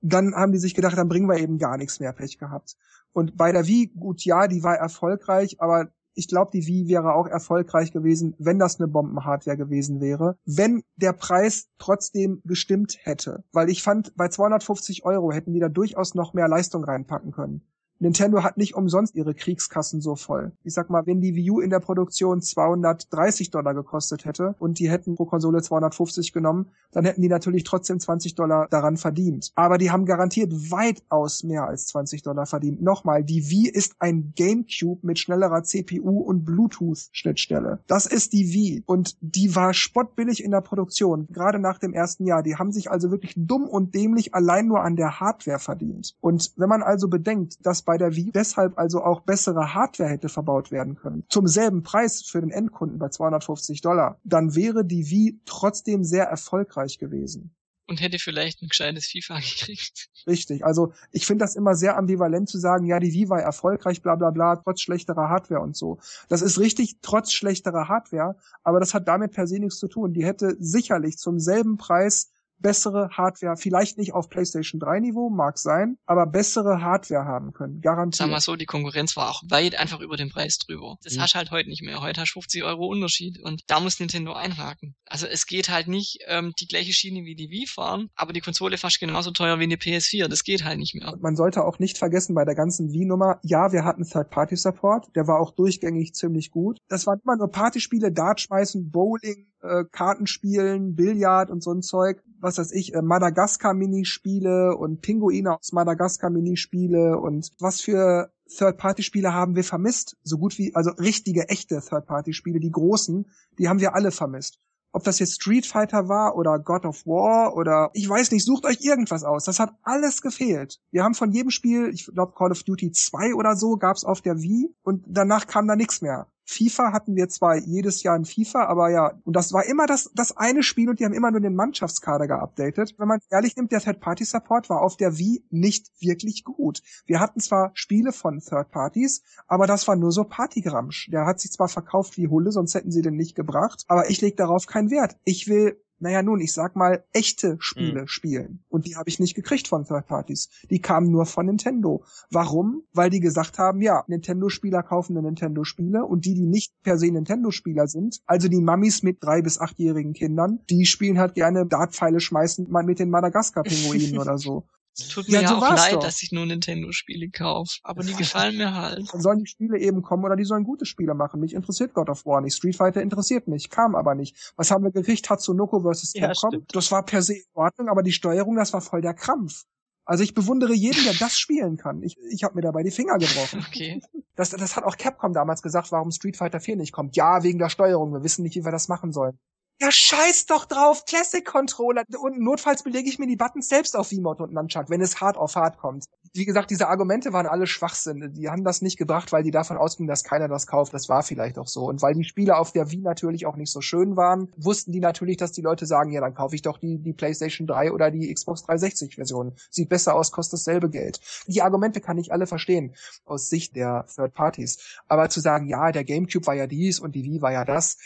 [0.00, 2.76] Dann haben die sich gedacht, dann bringen wir eben gar nichts mehr Pech gehabt.
[3.12, 7.14] Und bei der Wii, gut, ja, die war erfolgreich, aber ich glaube, die Wii wäre
[7.14, 13.44] auch erfolgreich gewesen, wenn das eine Bombenhardware gewesen wäre, wenn der Preis trotzdem gestimmt hätte.
[13.52, 17.62] Weil ich fand, bei 250 Euro hätten die da durchaus noch mehr Leistung reinpacken können.
[18.00, 20.52] Nintendo hat nicht umsonst ihre Kriegskassen so voll.
[20.62, 24.78] Ich sag mal, wenn die Wii U in der Produktion 230 Dollar gekostet hätte und
[24.78, 29.52] die hätten pro Konsole 250 genommen, dann hätten die natürlich trotzdem 20 Dollar daran verdient.
[29.56, 32.80] Aber die haben garantiert weitaus mehr als 20 Dollar verdient.
[32.82, 37.80] Nochmal, die Wii ist ein GameCube mit schnellerer CPU und Bluetooth-Schnittstelle.
[37.86, 42.26] Das ist die Wii und die war spottbillig in der Produktion, gerade nach dem ersten
[42.26, 42.42] Jahr.
[42.42, 46.14] Die haben sich also wirklich dumm und dämlich allein nur an der Hardware verdient.
[46.20, 50.28] Und wenn man also bedenkt, dass bei der Wii deshalb also auch bessere Hardware hätte
[50.28, 55.08] verbaut werden können, zum selben Preis für den Endkunden bei 250 Dollar, dann wäre die
[55.08, 57.56] Wii trotzdem sehr erfolgreich gewesen.
[57.86, 60.10] Und hätte vielleicht ein gescheites FIFA gekriegt.
[60.26, 60.66] Richtig.
[60.66, 64.16] Also ich finde das immer sehr ambivalent zu sagen, ja, die Wii war erfolgreich, bla
[64.16, 65.98] bla bla, trotz schlechterer Hardware und so.
[66.28, 70.12] Das ist richtig, trotz schlechterer Hardware, aber das hat damit per se nichts zu tun.
[70.12, 72.30] Die hätte sicherlich zum selben Preis
[72.60, 77.74] bessere Hardware, vielleicht nicht auf PlayStation 3 Niveau, mag sein, aber bessere Hardware haben können,
[77.76, 78.30] Sag garantiert.
[78.30, 80.96] mal so, die Konkurrenz war auch weit einfach über den Preis drüber.
[81.02, 81.20] Das Mhm.
[81.20, 82.00] hast du halt heute nicht mehr.
[82.00, 84.94] Heute hast du 50 Euro Unterschied und da muss Nintendo einhaken.
[85.06, 88.40] Also es geht halt nicht ähm, die gleiche Schiene wie die Wii fahren, aber die
[88.40, 90.28] Konsole fast genauso teuer wie eine PS4.
[90.28, 91.12] Das geht halt nicht mehr.
[91.12, 95.26] Und man sollte auch nicht vergessen bei der ganzen Wii-Nummer, ja, wir hatten Third-Party-Support, der
[95.26, 96.78] war auch durchgängig ziemlich gut.
[96.88, 102.22] Das waren immer nur Partyspiele, Dart schmeißen, Bowling, äh, Kartenspielen, Billard und so ein Zeug.
[102.40, 109.64] Was weiß ich, äh, Madagaskar-Minispiele und Pinguine aus Madagaskar-Minispiele und was für Third-Party-Spiele haben wir
[109.64, 110.16] vermisst?
[110.22, 114.58] So gut wie, also richtige, echte Third-Party-Spiele, die großen, die haben wir alle vermisst.
[114.90, 118.64] Ob das jetzt Street Fighter war oder God of War oder ich weiß nicht, sucht
[118.64, 119.44] euch irgendwas aus.
[119.44, 120.80] Das hat alles gefehlt.
[120.90, 124.22] Wir haben von jedem Spiel, ich glaube Call of Duty 2 oder so gab's auf
[124.22, 126.26] der Wii und danach kam da nichts mehr.
[126.48, 130.10] FIFA hatten wir zwar jedes Jahr in FIFA, aber ja, und das war immer das,
[130.14, 132.94] das eine Spiel und die haben immer nur den Mannschaftskader geupdatet.
[132.96, 136.80] Wenn man ehrlich nimmt, der Third-Party-Support war auf der Wii nicht wirklich gut.
[137.04, 141.10] Wir hatten zwar Spiele von Third-Parties, aber das war nur so Partygramsch.
[141.12, 144.22] Der hat sich zwar verkauft wie Hulle, sonst hätten sie den nicht gebracht, aber ich
[144.22, 145.16] leg darauf keinen Wert.
[145.24, 148.08] Ich will naja nun, ich sag mal, echte Spiele mhm.
[148.08, 148.64] spielen.
[148.68, 150.48] Und die habe ich nicht gekriegt von Third Parties.
[150.70, 152.04] Die kamen nur von Nintendo.
[152.30, 152.82] Warum?
[152.92, 157.10] Weil die gesagt haben, ja, Nintendo-Spieler kaufen eine Nintendo-Spiele und die, die nicht per se
[157.10, 162.20] Nintendo-Spieler sind, also die Mammis mit drei bis achtjährigen Kindern, die spielen halt gerne Dartpfeile
[162.20, 164.66] schmeißen mal mit den Madagaskar-Pinguinen oder so.
[165.00, 166.00] Es tut mir ja, so auch leid, doch.
[166.00, 169.12] dass ich nur Nintendo-Spiele kaufe, aber die gefallen mir halt.
[169.12, 171.40] Dann sollen die Spiele eben kommen oder die sollen gute Spiele machen.
[171.40, 172.56] Mich interessiert God of War nicht.
[172.56, 174.52] Street Fighter interessiert mich, kam aber nicht.
[174.56, 175.24] Was haben wir gekriegt?
[175.24, 176.14] Tatsunoko vs.
[176.14, 176.52] Capcom?
[176.52, 179.64] Ja, das war per se in Ordnung, aber die Steuerung, das war voll der Krampf.
[180.04, 182.02] Also ich bewundere jeden, der das spielen kann.
[182.02, 183.64] Ich, ich habe mir dabei die Finger gebrochen.
[183.68, 184.00] Okay.
[184.36, 187.16] Das, das hat auch Capcom damals gesagt, warum Street Fighter 4 nicht kommt.
[187.16, 188.12] Ja, wegen der Steuerung.
[188.12, 189.38] Wir wissen nicht, wie wir das machen sollen.
[189.80, 192.02] Ja, scheiß doch drauf, Classic Controller.
[192.20, 195.36] Und notfalls belege ich mir die Buttons selbst auf V-Mode und Nunchuck, wenn es hart
[195.36, 196.06] auf hart kommt.
[196.34, 198.32] Wie gesagt, diese Argumente waren alle Schwachsinn.
[198.32, 200.94] Die haben das nicht gebracht, weil die davon ausgingen, dass keiner das kauft.
[200.94, 201.84] Das war vielleicht auch so.
[201.84, 204.98] Und weil die Spiele auf der Wii natürlich auch nicht so schön waren, wussten die
[204.98, 208.10] natürlich, dass die Leute sagen, ja, dann kaufe ich doch die, die PlayStation 3 oder
[208.10, 209.54] die Xbox 360 Version.
[209.70, 211.20] Sieht besser aus, kostet dasselbe Geld.
[211.46, 214.98] Die Argumente kann ich alle verstehen, aus Sicht der Third Parties.
[215.06, 217.96] Aber zu sagen, ja, der GameCube war ja dies und die Wii war ja das,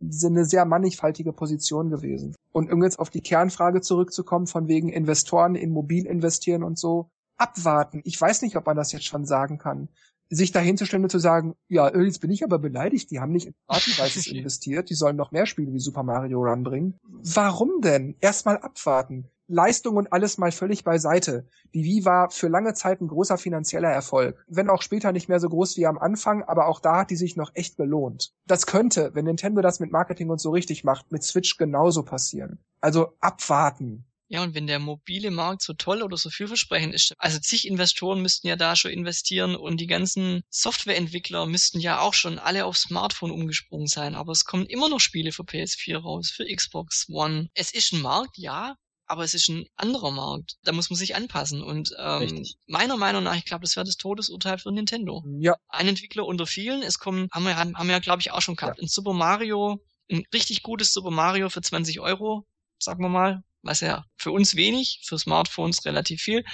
[0.00, 2.34] eine sehr mannigfaltige Position gewesen.
[2.52, 7.10] Und um jetzt auf die Kernfrage zurückzukommen, von wegen Investoren in Mobil investieren und so,
[7.36, 8.00] abwarten.
[8.04, 9.88] Ich weiß nicht, ob man das jetzt schon sagen kann.
[10.28, 13.54] Sich dahinzustellen und zu sagen, ja, jetzt bin ich aber beleidigt, die haben nicht in
[13.68, 16.98] Art und Weise investiert, die sollen noch mehr Spiele wie Super Mario Run bringen.
[17.04, 18.16] Warum denn?
[18.20, 19.30] Erstmal abwarten.
[19.48, 21.46] Leistung und alles mal völlig beiseite.
[21.72, 24.44] Die Wii war für lange Zeit ein großer finanzieller Erfolg.
[24.48, 27.16] Wenn auch später nicht mehr so groß wie am Anfang, aber auch da hat die
[27.16, 28.32] sich noch echt gelohnt.
[28.46, 32.58] Das könnte, wenn Nintendo das mit Marketing und so richtig macht, mit Switch genauso passieren.
[32.80, 34.04] Also abwarten.
[34.28, 38.22] Ja, und wenn der mobile Markt so toll oder so vielversprechend ist, also zig Investoren
[38.22, 42.76] müssten ja da schon investieren und die ganzen Softwareentwickler müssten ja auch schon alle auf
[42.76, 47.48] Smartphone umgesprungen sein, aber es kommen immer noch Spiele für PS4 raus, für Xbox One.
[47.54, 50.56] Es ist ein Markt, ja, aber es ist ein anderer Markt.
[50.64, 51.62] Da muss man sich anpassen.
[51.62, 55.24] Und ähm, meiner Meinung nach, ich glaube, das wäre das Todesurteil für Nintendo.
[55.38, 55.54] Ja.
[55.68, 56.82] Ein Entwickler unter vielen.
[56.82, 58.78] Es kommen, haben wir, haben wir ja, glaube ich, auch schon gehabt.
[58.78, 58.82] Ja.
[58.82, 62.46] Ein Super Mario, ein richtig gutes Super Mario für 20 Euro,
[62.80, 66.44] sagen wir mal, was ja für uns wenig, für Smartphones relativ viel,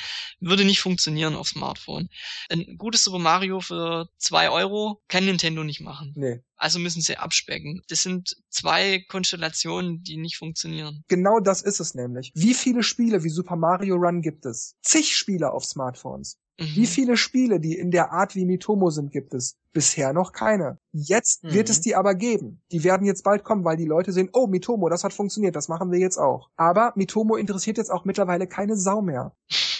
[0.41, 2.09] würde nicht funktionieren auf Smartphone.
[2.51, 6.13] Ein gutes Super Mario für zwei Euro kann Nintendo nicht machen.
[6.17, 6.41] Nee.
[6.57, 7.83] Also müssen sie abspecken.
[7.89, 11.05] Das sind zwei Konstellationen, die nicht funktionieren.
[11.09, 12.31] Genau das ist es nämlich.
[12.35, 14.77] Wie viele Spiele wie Super Mario Run gibt es?
[14.83, 16.39] Zig Spiele auf Smartphones.
[16.59, 16.65] Mhm.
[16.75, 19.57] Wie viele Spiele, die in der Art wie Mitomo sind, gibt es?
[19.73, 20.79] Bisher noch keine.
[20.93, 21.55] Jetzt mhm.
[21.55, 22.61] wird es die aber geben.
[22.73, 25.69] Die werden jetzt bald kommen, weil die Leute sehen, oh, Mitomo, das hat funktioniert, das
[25.69, 26.51] machen wir jetzt auch.
[26.57, 29.33] Aber Mitomo interessiert jetzt auch mittlerweile keine Sau mehr.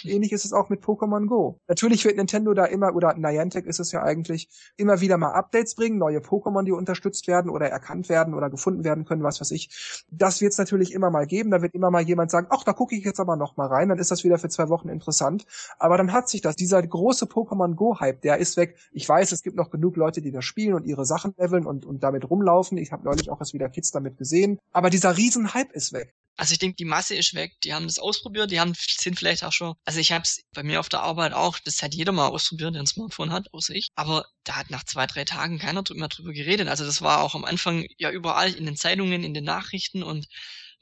[0.05, 1.59] Ähnlich ist es auch mit Pokémon Go.
[1.67, 5.75] Natürlich wird Nintendo da immer, oder Niantic ist es ja eigentlich, immer wieder mal Updates
[5.75, 9.51] bringen, neue Pokémon, die unterstützt werden oder erkannt werden oder gefunden werden können, was weiß
[9.51, 10.03] ich.
[10.11, 11.51] Das wird es natürlich immer mal geben.
[11.51, 13.89] Da wird immer mal jemand sagen, ach, da gucke ich jetzt aber noch mal rein,
[13.89, 15.45] dann ist das wieder für zwei Wochen interessant.
[15.79, 16.55] Aber dann hat sich das.
[16.55, 18.77] Dieser große Pokémon Go-Hype, der ist weg.
[18.91, 21.85] Ich weiß, es gibt noch genug Leute, die das spielen und ihre Sachen leveln und,
[21.85, 22.77] und damit rumlaufen.
[22.77, 24.59] Ich habe neulich auch erst wieder Kids damit gesehen.
[24.71, 26.13] Aber dieser Riesen-Hype ist weg.
[26.35, 27.53] Also ich denke, die Masse ist weg.
[27.63, 29.75] Die haben das ausprobiert, die haben sind vielleicht auch schon.
[29.85, 31.59] Also ich habe es bei mir auf der Arbeit auch.
[31.59, 33.89] Das hat jeder mal ausprobiert, der ein Smartphone hat, außer ich.
[33.95, 36.67] Aber da hat nach zwei, drei Tagen keiner mehr drüber geredet.
[36.67, 40.27] Also das war auch am Anfang ja überall in den Zeitungen, in den Nachrichten und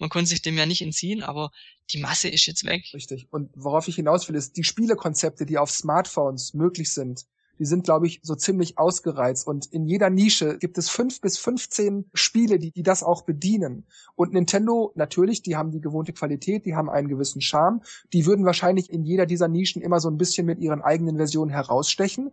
[0.01, 1.51] man konnte sich dem ja nicht entziehen, aber
[1.91, 2.85] die Masse ist jetzt weg.
[2.91, 3.27] Richtig.
[3.29, 7.25] Und worauf ich hinaus will, ist die Spielekonzepte, die auf Smartphones möglich sind,
[7.59, 9.47] die sind, glaube ich, so ziemlich ausgereizt.
[9.47, 13.85] Und in jeder Nische gibt es fünf bis 15 Spiele, die, die das auch bedienen.
[14.15, 17.81] Und Nintendo, natürlich, die haben die gewohnte Qualität, die haben einen gewissen Charme.
[18.13, 21.51] Die würden wahrscheinlich in jeder dieser Nischen immer so ein bisschen mit ihren eigenen Versionen
[21.51, 22.31] herausstechen.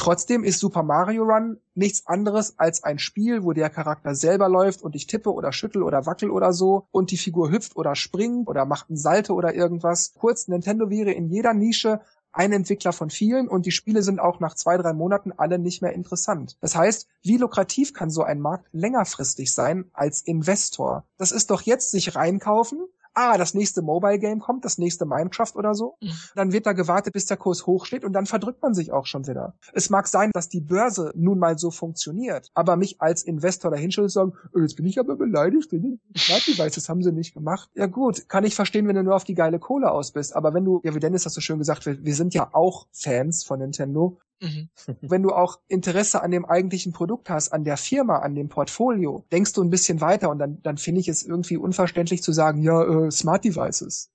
[0.00, 4.80] Trotzdem ist Super Mario Run nichts anderes als ein Spiel, wo der Charakter selber läuft
[4.80, 8.48] und ich tippe oder schüttel oder wackel oder so und die Figur hüpft oder springt
[8.48, 10.14] oder macht einen Salte oder irgendwas.
[10.14, 12.00] Kurz, Nintendo wäre in jeder Nische
[12.32, 15.82] ein Entwickler von vielen und die Spiele sind auch nach zwei, drei Monaten alle nicht
[15.82, 16.56] mehr interessant.
[16.60, 21.04] Das heißt, wie lukrativ kann so ein Markt längerfristig sein als Investor?
[21.16, 25.52] Das ist doch jetzt sich reinkaufen, ah, das nächste Mobile Game kommt, das nächste Minecraft
[25.54, 25.96] oder so.
[26.00, 26.12] Mhm.
[26.34, 29.26] Dann wird da gewartet, bis der Kurs hochsteht und dann verdrückt man sich auch schon
[29.26, 29.54] wieder.
[29.72, 34.06] Es mag sein, dass die Börse nun mal so funktioniert, aber mich als Investor dahinstellen
[34.06, 37.68] und sagen, oh, jetzt bin ich aber beleidigt, ich weiß, das haben sie nicht gemacht.
[37.74, 40.54] Ja gut, kann ich verstehen, wenn du nur auf die geile Kohle aus bist, aber
[40.54, 43.44] wenn du, ja wie Dennis hast du schön gesagt, wir, wir sind ja auch Fans
[43.44, 44.68] von Nintendo Mhm.
[45.00, 49.24] Wenn du auch Interesse an dem eigentlichen Produkt hast, an der Firma, an dem Portfolio,
[49.32, 52.62] denkst du ein bisschen weiter und dann, dann finde ich es irgendwie unverständlich zu sagen,
[52.62, 54.10] ja, äh, Smart Devices.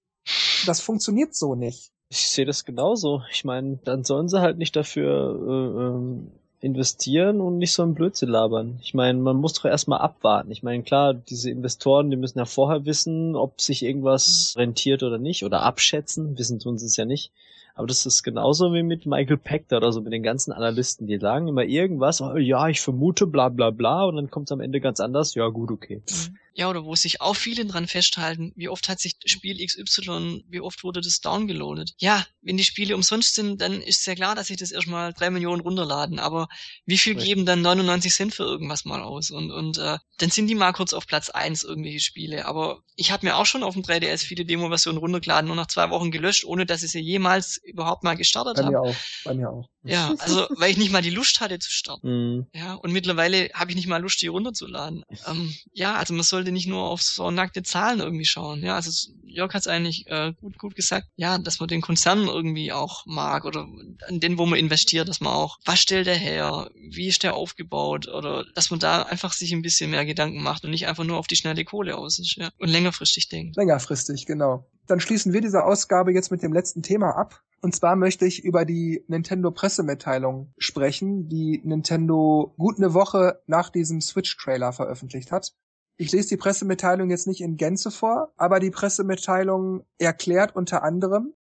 [0.66, 1.92] Das funktioniert so nicht.
[2.10, 3.22] Ich sehe das genauso.
[3.32, 7.94] Ich meine, dann sollen sie halt nicht dafür äh, ähm, investieren und nicht so ein
[7.94, 8.80] Blödsinn labern.
[8.82, 10.52] Ich meine, man muss doch erstmal abwarten.
[10.52, 15.20] Ich meine, klar, diese Investoren, die müssen ja vorher wissen, ob sich irgendwas rentiert oder
[15.20, 16.38] nicht oder abschätzen.
[16.38, 17.32] Wissen tun sie es ja nicht.
[17.76, 21.20] Aber das ist genauso wie mit Michael Pachter oder so, mit den ganzen Analysten, die
[21.20, 24.62] sagen immer irgendwas, oh, ja, ich vermute, bla bla bla, und dann kommt es am
[24.62, 26.02] Ende ganz anders, ja gut, okay.
[26.10, 26.38] Mhm.
[26.58, 30.62] Ja, oder wo sich auch viele dran festhalten, wie oft hat sich Spiel XY, wie
[30.62, 31.96] oft wurde das downgeloadet?
[31.98, 35.30] Ja, wenn die Spiele umsonst sind, dann ist ja klar, dass sich das erstmal drei
[35.32, 36.48] Millionen runterladen, aber
[36.86, 37.28] wie viel Richtig.
[37.28, 39.32] geben dann 99 Cent für irgendwas mal aus?
[39.32, 42.46] Und, und äh, dann sind die mal kurz auf Platz eins irgendwelche Spiele.
[42.46, 45.90] Aber ich habe mir auch schon auf dem 3DS viele Demo-Versionen runtergeladen und nach zwei
[45.90, 48.66] Wochen gelöscht, ohne dass ich sie jemals überhaupt mal gestartet habe.
[48.66, 49.70] Bei mir auch, bei mir auch.
[49.84, 52.08] Ja, also weil ich nicht mal die Lust hatte zu starten.
[52.08, 52.48] Mhm.
[52.54, 55.04] Ja, und mittlerweile habe ich nicht mal Lust, die runterzuladen.
[55.28, 58.64] Ähm, ja, also man sollte nicht nur auf so nackte Zahlen irgendwie schauen.
[58.64, 58.92] Ja, also
[59.24, 63.06] Jörg hat es eigentlich äh, gut, gut gesagt, ja, dass man den Konzern irgendwie auch
[63.06, 63.68] mag oder
[64.08, 67.36] an den, wo man investiert, dass man auch, was stellt er her, wie ist der
[67.36, 71.04] aufgebaut oder dass man da einfach sich ein bisschen mehr Gedanken macht und nicht einfach
[71.04, 72.50] nur auf die schnelle Kohle aus ist, ja.
[72.58, 73.56] Und längerfristig denkt.
[73.58, 74.66] Längerfristig, genau.
[74.88, 77.42] Dann schließen wir diese Ausgabe jetzt mit dem letzten Thema ab.
[77.66, 83.72] Und zwar möchte ich über die Nintendo Pressemitteilung sprechen, die Nintendo gut eine Woche nach
[83.72, 85.52] diesem Switch-Trailer veröffentlicht hat.
[85.98, 91.34] Ich lese die Pressemitteilung jetzt nicht in Gänze vor, aber die Pressemitteilung erklärt unter anderem,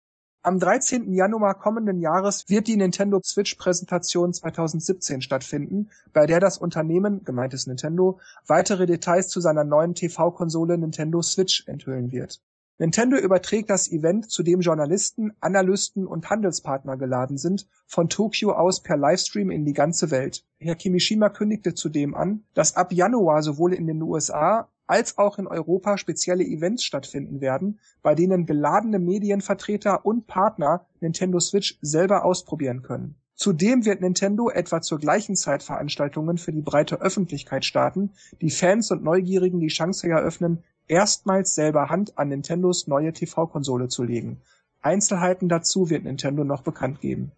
[0.44, 1.14] am 13.
[1.14, 7.54] Januar kommenden Jahres wird die Nintendo Switch Präsentation 2017 stattfinden, bei der das Unternehmen, gemeint
[7.54, 12.42] ist Nintendo, weitere Details zu seiner neuen TV-Konsole Nintendo Switch enthüllen wird.
[12.84, 18.84] Nintendo überträgt das Event, zu dem Journalisten, Analysten und Handelspartner geladen sind, von Tokio aus
[18.84, 20.44] per Livestream in die ganze Welt.
[20.60, 25.48] Herr Kimishima kündigte zudem an, dass ab Januar sowohl in den USA als auch in
[25.48, 32.82] Europa spezielle Events stattfinden werden, bei denen geladene Medienvertreter und Partner Nintendo Switch selber ausprobieren
[32.82, 33.16] können.
[33.36, 38.12] Zudem wird Nintendo etwa zur gleichen Zeit Veranstaltungen für die breite Öffentlichkeit starten,
[38.42, 44.04] die Fans und Neugierigen die Chance eröffnen, erstmals selber Hand an Nintendos neue TV-Konsole zu
[44.04, 44.42] legen.
[44.82, 47.32] Einzelheiten dazu wird Nintendo noch bekannt geben.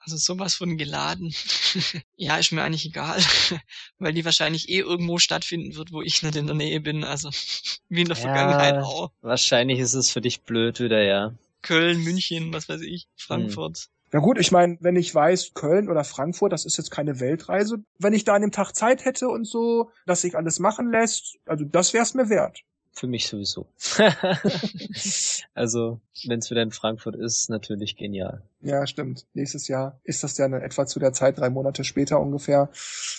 [0.00, 1.32] Also sowas von geladen.
[2.16, 3.20] ja, ist mir eigentlich egal,
[3.98, 7.04] weil die wahrscheinlich eh irgendwo stattfinden wird, wo ich nicht in der Nähe bin.
[7.04, 7.30] Also
[7.88, 9.10] wie in der ja, Vergangenheit auch.
[9.20, 11.34] Wahrscheinlich ist es für dich blöd wieder, ja.
[11.62, 13.76] Köln, München, was weiß ich, Frankfurt.
[13.76, 13.84] Hm.
[14.12, 17.84] Ja gut, ich meine, wenn ich weiß, Köln oder Frankfurt, das ist jetzt keine Weltreise.
[17.98, 21.38] Wenn ich da an dem Tag Zeit hätte und so, dass sich alles machen lässt,
[21.46, 22.62] also das wär's mir wert.
[22.92, 23.66] Für mich sowieso.
[25.54, 28.42] also, wenn es wieder in Frankfurt ist, natürlich genial.
[28.60, 29.26] Ja, stimmt.
[29.32, 32.70] Nächstes Jahr ist das ja etwa zu der Zeit, drei Monate später ungefähr.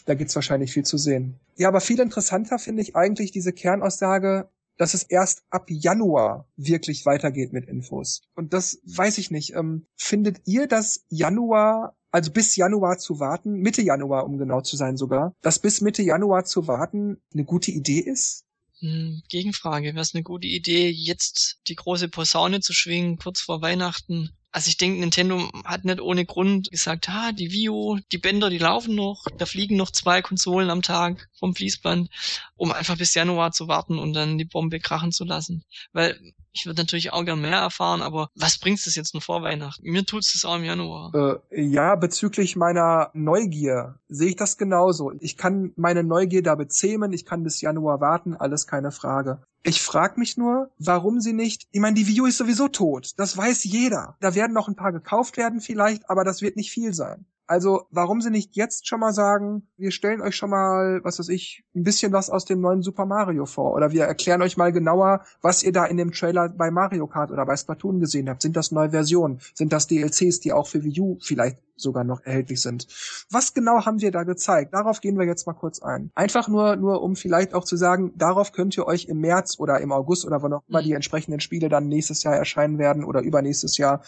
[0.06, 1.40] Da gibt's wahrscheinlich viel zu sehen.
[1.56, 7.06] Ja, aber viel interessanter finde ich eigentlich diese Kernaussage, dass es erst ab Januar wirklich
[7.06, 8.22] weitergeht mit Infos.
[8.36, 9.54] Und das weiß ich nicht.
[9.56, 14.76] Ähm, findet ihr, dass Januar also bis Januar zu warten, Mitte Januar, um genau zu
[14.76, 18.46] sein sogar, dass bis Mitte Januar zu warten eine gute Idee ist?
[18.82, 23.62] Hm, Gegenfrage, wäre es eine gute Idee, jetzt die große Posaune zu schwingen, kurz vor
[23.62, 24.32] Weihnachten?
[24.52, 28.50] Also ich denke, Nintendo hat nicht ohne Grund gesagt, ha, die Wii U, die Bänder,
[28.50, 32.10] die laufen noch, da fliegen noch zwei Konsolen am Tag vom Fließband,
[32.56, 35.64] um einfach bis Januar zu warten und dann die Bombe krachen zu lassen.
[35.94, 36.20] Weil
[36.54, 39.90] ich würde natürlich auch gern mehr erfahren, aber was bringt es jetzt nur vor Weihnachten?
[39.90, 41.42] Mir tut es auch im Januar.
[41.52, 45.12] Äh, ja, bezüglich meiner Neugier sehe ich das genauso.
[45.20, 49.42] Ich kann meine Neugier da bezähmen, ich kann bis Januar warten, alles keine Frage.
[49.64, 51.68] Ich frage mich nur, warum sie nicht.
[51.72, 53.12] Ich meine, die Wii U ist sowieso tot.
[53.18, 54.18] Das weiß jeder.
[54.20, 57.26] Da werden noch ein paar gekauft werden vielleicht, aber das wird nicht viel sein.
[57.48, 61.30] Also warum sie nicht jetzt schon mal sagen, wir stellen euch schon mal, was weiß
[61.30, 64.72] ich, ein bisschen was aus dem neuen Super Mario vor oder wir erklären euch mal
[64.72, 68.42] genauer, was ihr da in dem Trailer bei Mario Kart oder bei Splatoon gesehen habt.
[68.42, 69.40] Sind das neue Versionen?
[69.54, 72.88] Sind das DLCs, die auch für Wii U vielleicht sogar noch erhältlich sind?
[73.30, 74.74] Was genau haben wir da gezeigt?
[74.74, 76.12] Darauf gehen wir jetzt mal kurz ein.
[76.16, 79.80] Einfach nur, nur um vielleicht auch zu sagen, darauf könnt ihr euch im März oder
[79.82, 83.22] im August oder wann auch immer die entsprechenden Spiele dann nächstes Jahr erscheinen werden oder
[83.22, 84.02] übernächstes Jahr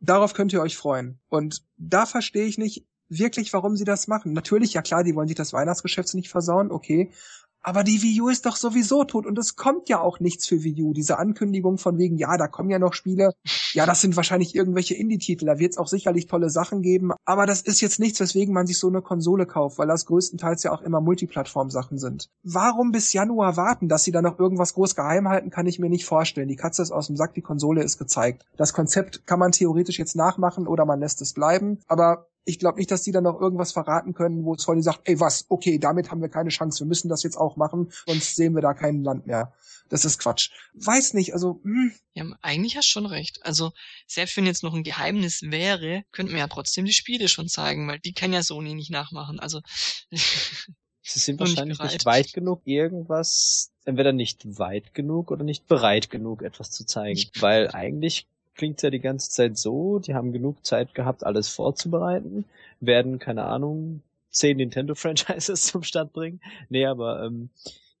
[0.00, 1.20] Darauf könnt ihr euch freuen.
[1.28, 4.32] Und da verstehe ich nicht wirklich, warum sie das machen.
[4.32, 7.12] Natürlich, ja klar, die wollen sich das Weihnachtsgeschäft nicht versauen, okay.
[7.64, 10.62] Aber die Wii U ist doch sowieso tot und es kommt ja auch nichts für
[10.62, 10.92] Wii U.
[10.92, 13.32] Diese Ankündigung von wegen, ja, da kommen ja noch Spiele.
[13.72, 15.46] Ja, das sind wahrscheinlich irgendwelche Indie-Titel.
[15.46, 17.12] Da wird es auch sicherlich tolle Sachen geben.
[17.24, 20.62] Aber das ist jetzt nichts, weswegen man sich so eine Konsole kauft, weil das größtenteils
[20.62, 22.28] ja auch immer Multiplattform-Sachen sind.
[22.42, 25.88] Warum bis Januar warten, dass sie da noch irgendwas groß geheim halten, kann ich mir
[25.88, 26.48] nicht vorstellen.
[26.48, 28.44] Die Katze ist aus dem Sack, die Konsole ist gezeigt.
[28.58, 31.78] Das Konzept kann man theoretisch jetzt nachmachen oder man lässt es bleiben.
[31.88, 35.18] Aber Ich glaube nicht, dass die dann noch irgendwas verraten können, wo Sony sagt, ey
[35.18, 38.54] was, okay, damit haben wir keine Chance, wir müssen das jetzt auch machen, sonst sehen
[38.54, 39.54] wir da kein Land mehr.
[39.88, 40.50] Das ist Quatsch.
[40.74, 41.60] Weiß nicht, also.
[41.62, 41.92] Hm.
[42.14, 43.44] Ja, eigentlich hast du schon recht.
[43.44, 43.72] Also,
[44.06, 47.86] selbst wenn jetzt noch ein Geheimnis wäre, könnten wir ja trotzdem die Spiele schon zeigen,
[47.86, 49.40] weil die kann ja Sony nicht nachmachen.
[49.40, 49.60] Also.
[51.06, 56.08] Sie sind wahrscheinlich nicht, nicht weit genug, irgendwas, entweder nicht weit genug oder nicht bereit
[56.08, 57.18] genug, etwas zu zeigen.
[57.18, 61.48] Ich weil eigentlich klingt ja die ganze Zeit so, die haben genug Zeit gehabt, alles
[61.48, 62.44] vorzubereiten,
[62.80, 66.40] werden, keine Ahnung, zehn Nintendo-Franchises zum Start bringen.
[66.68, 67.50] Nee, aber ähm,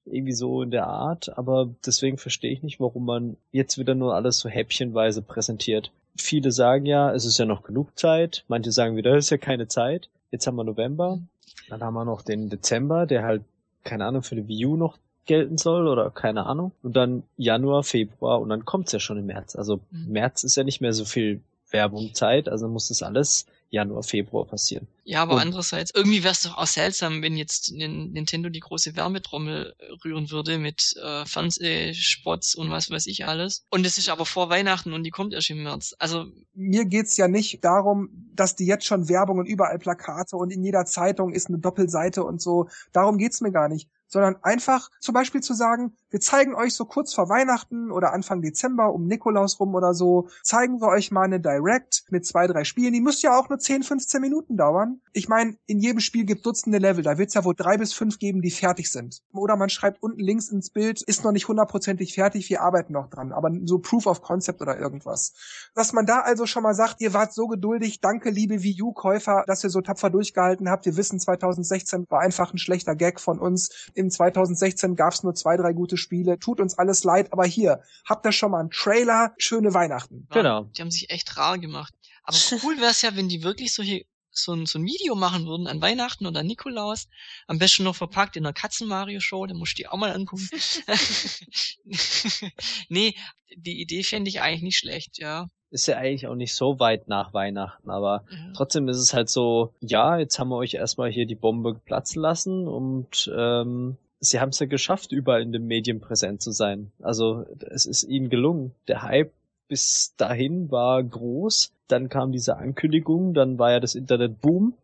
[0.04, 4.14] irgendwie so in der Art, aber deswegen verstehe ich nicht, warum man jetzt wieder nur
[4.14, 5.90] alles so häppchenweise präsentiert.
[6.16, 9.38] Viele sagen ja, es ist ja noch genug Zeit, manche sagen wieder, es ist ja
[9.38, 10.10] keine Zeit.
[10.30, 11.20] Jetzt haben wir November,
[11.68, 13.42] dann haben wir noch den Dezember, der halt,
[13.82, 16.72] keine Ahnung, für die Wii U noch gelten soll oder keine Ahnung.
[16.82, 19.56] Und dann Januar, Februar und dann kommt's ja schon im März.
[19.56, 20.12] Also mhm.
[20.12, 24.46] März ist ja nicht mehr so viel Werbung Zeit, also muss das alles Januar, Februar
[24.46, 24.86] passieren.
[25.02, 28.94] Ja, aber und andererseits, irgendwie wäre es doch auch seltsam, wenn jetzt Nintendo die große
[28.94, 33.66] Wärmetrommel rühren würde mit äh, Fernsehspots und was weiß ich alles.
[33.70, 35.96] Und es ist aber vor Weihnachten und die kommt erst im März.
[35.98, 40.50] Also mir geht's ja nicht darum, dass die jetzt schon Werbung und überall Plakate und
[40.50, 42.68] in jeder Zeitung ist eine Doppelseite und so.
[42.92, 46.84] Darum geht's mir gar nicht sondern einfach zum Beispiel zu sagen, wir zeigen euch so
[46.84, 51.24] kurz vor Weihnachten oder Anfang Dezember um Nikolaus rum oder so, zeigen wir euch mal
[51.24, 52.92] eine Direct mit zwei, drei Spielen.
[52.92, 55.00] Die müsste ja auch nur 10, 15 Minuten dauern.
[55.12, 57.02] Ich meine, in jedem Spiel gibt Dutzende Level.
[57.02, 59.22] Da wird es ja wohl drei bis fünf geben, die fertig sind.
[59.32, 63.10] Oder man schreibt unten links ins Bild, ist noch nicht hundertprozentig fertig, wir arbeiten noch
[63.10, 63.32] dran.
[63.32, 65.32] Aber so Proof of Concept oder irgendwas.
[65.74, 69.42] Dass man da also schon mal sagt, ihr wart so geduldig, danke liebe Wii U-Käufer,
[69.48, 70.86] dass ihr so tapfer durchgehalten habt.
[70.86, 73.90] Wir wissen, 2016 war einfach ein schlechter Gag von uns.
[73.94, 76.03] Im 2016 gab es nur zwei, drei gute Spiele.
[76.38, 79.34] Tut uns alles leid, aber hier, habt ihr schon mal einen Trailer?
[79.38, 80.26] Schöne Weihnachten.
[80.30, 80.64] Genau.
[80.64, 81.94] Die haben sich echt rar gemacht.
[82.24, 85.46] Aber cool wäre es ja, wenn die wirklich solche so ein, so ein Video machen
[85.46, 87.08] würden an Weihnachten oder Nikolaus,
[87.46, 90.48] am besten noch verpackt in einer Katzen-Mario-Show, dann musst du die auch mal angucken.
[92.88, 93.14] nee,
[93.56, 95.48] die Idee fände ich eigentlich nicht schlecht, ja.
[95.70, 98.52] Ist ja eigentlich auch nicht so weit nach Weihnachten, aber ja.
[98.54, 102.22] trotzdem ist es halt so, ja, jetzt haben wir euch erstmal hier die Bombe platzen
[102.22, 103.96] lassen und ähm,
[104.26, 106.92] sie haben es ja geschafft, überall in den Medien präsent zu sein.
[107.02, 108.72] Also es ist ihnen gelungen.
[108.88, 109.32] Der Hype
[109.68, 111.72] bis dahin war groß.
[111.88, 114.74] Dann kam diese Ankündigung, dann war ja das Internet Boom.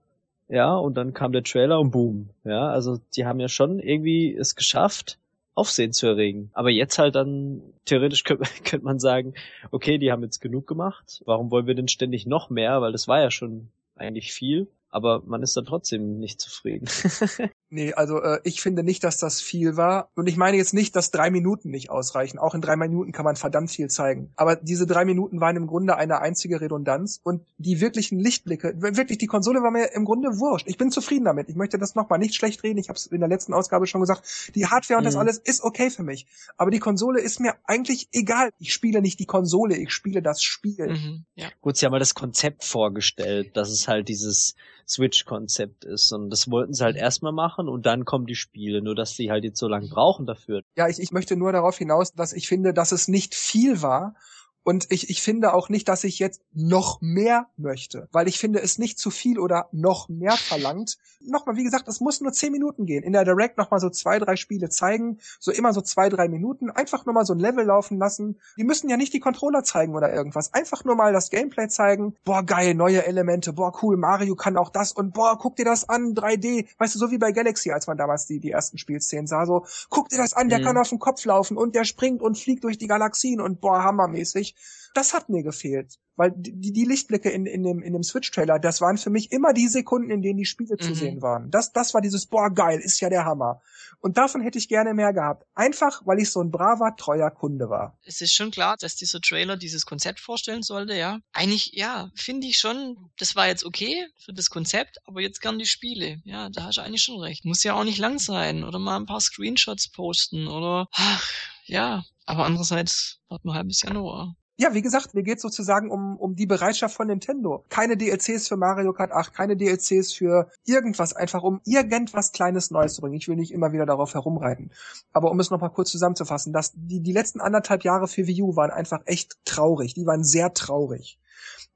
[0.48, 2.30] Ja, und dann kam der Trailer und Boom.
[2.44, 5.18] Ja, also die haben ja schon irgendwie es geschafft,
[5.54, 6.50] Aufsehen zu erregen.
[6.52, 9.34] Aber jetzt halt dann, theoretisch könnte, könnte man sagen,
[9.70, 11.22] okay, die haben jetzt genug gemacht.
[11.24, 12.80] Warum wollen wir denn ständig noch mehr?
[12.80, 16.86] Weil das war ja schon eigentlich viel aber man ist dann trotzdem nicht zufrieden.
[17.70, 20.10] nee, also äh, ich finde nicht, dass das viel war.
[20.14, 22.38] Und ich meine jetzt nicht, dass drei Minuten nicht ausreichen.
[22.38, 24.32] Auch in drei Minuten kann man verdammt viel zeigen.
[24.36, 27.20] Aber diese drei Minuten waren im Grunde eine einzige Redundanz.
[27.22, 30.66] Und die wirklichen Lichtblicke, wirklich die Konsole war mir im Grunde wurscht.
[30.68, 31.48] Ich bin zufrieden damit.
[31.48, 32.78] Ich möchte das nochmal nicht schlecht reden.
[32.78, 34.50] Ich habe es in der letzten Ausgabe schon gesagt.
[34.54, 35.08] Die Hardware und mhm.
[35.08, 36.26] das alles ist okay für mich.
[36.56, 38.50] Aber die Konsole ist mir eigentlich egal.
[38.58, 40.88] Ich spiele nicht die Konsole, ich spiele das Spiel.
[40.88, 41.48] Mhm, ja.
[41.60, 44.54] Gut, sie haben mal das Konzept vorgestellt, dass es halt dieses
[44.90, 46.12] Switch-Konzept ist.
[46.12, 47.02] Und das wollten sie halt mhm.
[47.02, 50.26] erstmal machen und dann kommen die Spiele, nur dass sie halt jetzt so lange brauchen
[50.26, 50.62] dafür.
[50.76, 54.14] Ja, ich, ich möchte nur darauf hinaus, dass ich finde, dass es nicht viel war
[54.62, 58.60] und ich, ich finde auch nicht, dass ich jetzt noch mehr möchte, weil ich finde
[58.60, 60.98] es nicht zu viel oder noch mehr verlangt.
[61.20, 63.02] Nochmal, wie gesagt, es muss nur zehn Minuten gehen.
[63.02, 66.70] In der Direct nochmal so zwei, drei Spiele zeigen, so immer so zwei, drei Minuten,
[66.70, 68.38] einfach nur mal so ein Level laufen lassen.
[68.58, 72.14] Die müssen ja nicht die Controller zeigen oder irgendwas, einfach nur mal das Gameplay zeigen.
[72.24, 75.88] Boah, geil, neue Elemente, boah, cool, Mario kann auch das und boah, guck dir das
[75.88, 76.66] an, 3D.
[76.78, 79.64] Weißt du, so wie bei Galaxy, als man damals die, die ersten Spielszenen sah, so,
[79.88, 80.64] guck dir das an, der mhm.
[80.64, 83.82] kann auf dem Kopf laufen und der springt und fliegt durch die Galaxien und boah,
[83.82, 84.49] hammermäßig.
[84.94, 85.98] Das hat mir gefehlt.
[86.16, 89.54] Weil die, die Lichtblicke in, in dem, in dem Switch-Trailer, das waren für mich immer
[89.54, 90.84] die Sekunden, in denen die Spiele mhm.
[90.84, 91.50] zu sehen waren.
[91.50, 93.62] Das, das war dieses, boah, geil, ist ja der Hammer.
[94.00, 95.46] Und davon hätte ich gerne mehr gehabt.
[95.54, 97.98] Einfach, weil ich so ein braver, treuer Kunde war.
[98.04, 101.20] Es ist schon klar, dass dieser Trailer dieses Konzept vorstellen sollte, ja.
[101.32, 105.58] Eigentlich, ja, finde ich schon, das war jetzt okay für das Konzept, aber jetzt gern
[105.58, 106.20] die Spiele.
[106.24, 107.44] Ja, da hast du eigentlich schon recht.
[107.44, 111.30] Muss ja auch nicht lang sein oder mal ein paar Screenshots posten oder, ach,
[111.64, 112.04] ja.
[112.26, 114.36] Aber andererseits, warten wir halbes Januar.
[114.60, 117.64] Ja, wie gesagt, mir geht sozusagen um, um die Bereitschaft von Nintendo.
[117.70, 122.92] Keine DLCs für Mario Kart 8, keine DLCs für irgendwas, einfach um irgendwas Kleines Neues
[122.92, 123.14] zu bringen.
[123.14, 124.70] Ich will nicht immer wieder darauf herumreiten.
[125.14, 128.54] Aber um es nochmal kurz zusammenzufassen, dass die, die letzten anderthalb Jahre für Wii U
[128.54, 129.94] waren einfach echt traurig.
[129.94, 131.18] Die waren sehr traurig.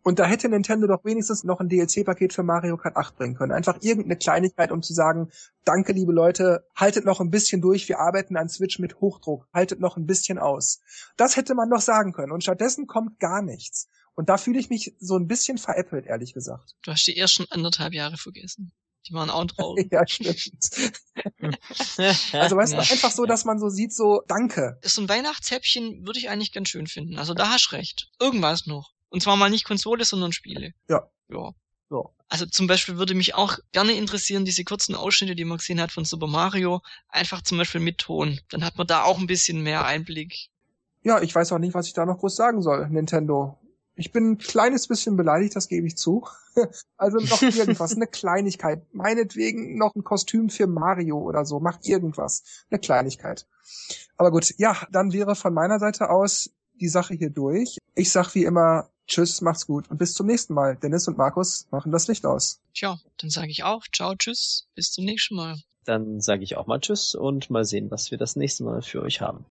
[0.02, 3.52] Und da hätte Nintendo doch wenigstens noch ein DLC-Paket für Mario Kart 8 bringen können.
[3.52, 5.30] Einfach irgendeine Kleinigkeit, um zu sagen,
[5.64, 9.80] danke liebe Leute, haltet noch ein bisschen durch, wir arbeiten an Switch mit Hochdruck, haltet
[9.80, 10.80] noch ein bisschen aus.
[11.16, 12.32] Das hätte man noch sagen können.
[12.32, 13.88] Und stattdessen kommt gar nichts.
[14.14, 16.74] Und da fühle ich mich so ein bisschen veräppelt, ehrlich gesagt.
[16.82, 18.72] Du hast die ersten anderthalb Jahre vergessen.
[19.08, 19.88] Die waren auch traurig.
[19.92, 20.70] ja, stimmt.
[22.32, 24.78] also weißt du, einfach so, dass man so sieht, so, danke.
[24.82, 27.18] So ein Weihnachtshäppchen würde ich eigentlich ganz schön finden.
[27.18, 28.10] Also da hast recht.
[28.20, 28.92] Irgendwas noch.
[29.14, 30.74] Und zwar mal nicht Konsole, sondern Spiele.
[30.88, 31.08] Ja.
[31.28, 31.54] Ja.
[31.88, 32.02] ja.
[32.28, 35.92] Also zum Beispiel würde mich auch gerne interessieren, diese kurzen Ausschnitte, die man gesehen hat
[35.92, 38.40] von Super Mario, einfach zum Beispiel mit Ton.
[38.50, 40.48] Dann hat man da auch ein bisschen mehr Einblick.
[41.04, 43.56] Ja, ich weiß auch nicht, was ich da noch groß sagen soll, Nintendo.
[43.94, 46.26] Ich bin ein kleines bisschen beleidigt, das gebe ich zu.
[46.96, 48.82] also noch irgendwas, eine Kleinigkeit.
[48.92, 51.60] Meinetwegen noch ein Kostüm für Mario oder so.
[51.60, 52.42] Macht irgendwas.
[52.68, 53.46] Eine Kleinigkeit.
[54.16, 56.50] Aber gut, ja, dann wäre von meiner Seite aus
[56.80, 57.78] die Sache hier durch.
[57.94, 60.76] Ich sag wie immer Tschüss, macht's gut und bis zum nächsten Mal.
[60.76, 62.60] Dennis und Markus machen das Licht aus.
[62.72, 65.58] Tja, dann sage ich auch Ciao, Tschüss, bis zum nächsten Mal.
[65.84, 69.02] Dann sage ich auch mal Tschüss und mal sehen, was wir das nächste Mal für
[69.02, 69.44] euch haben.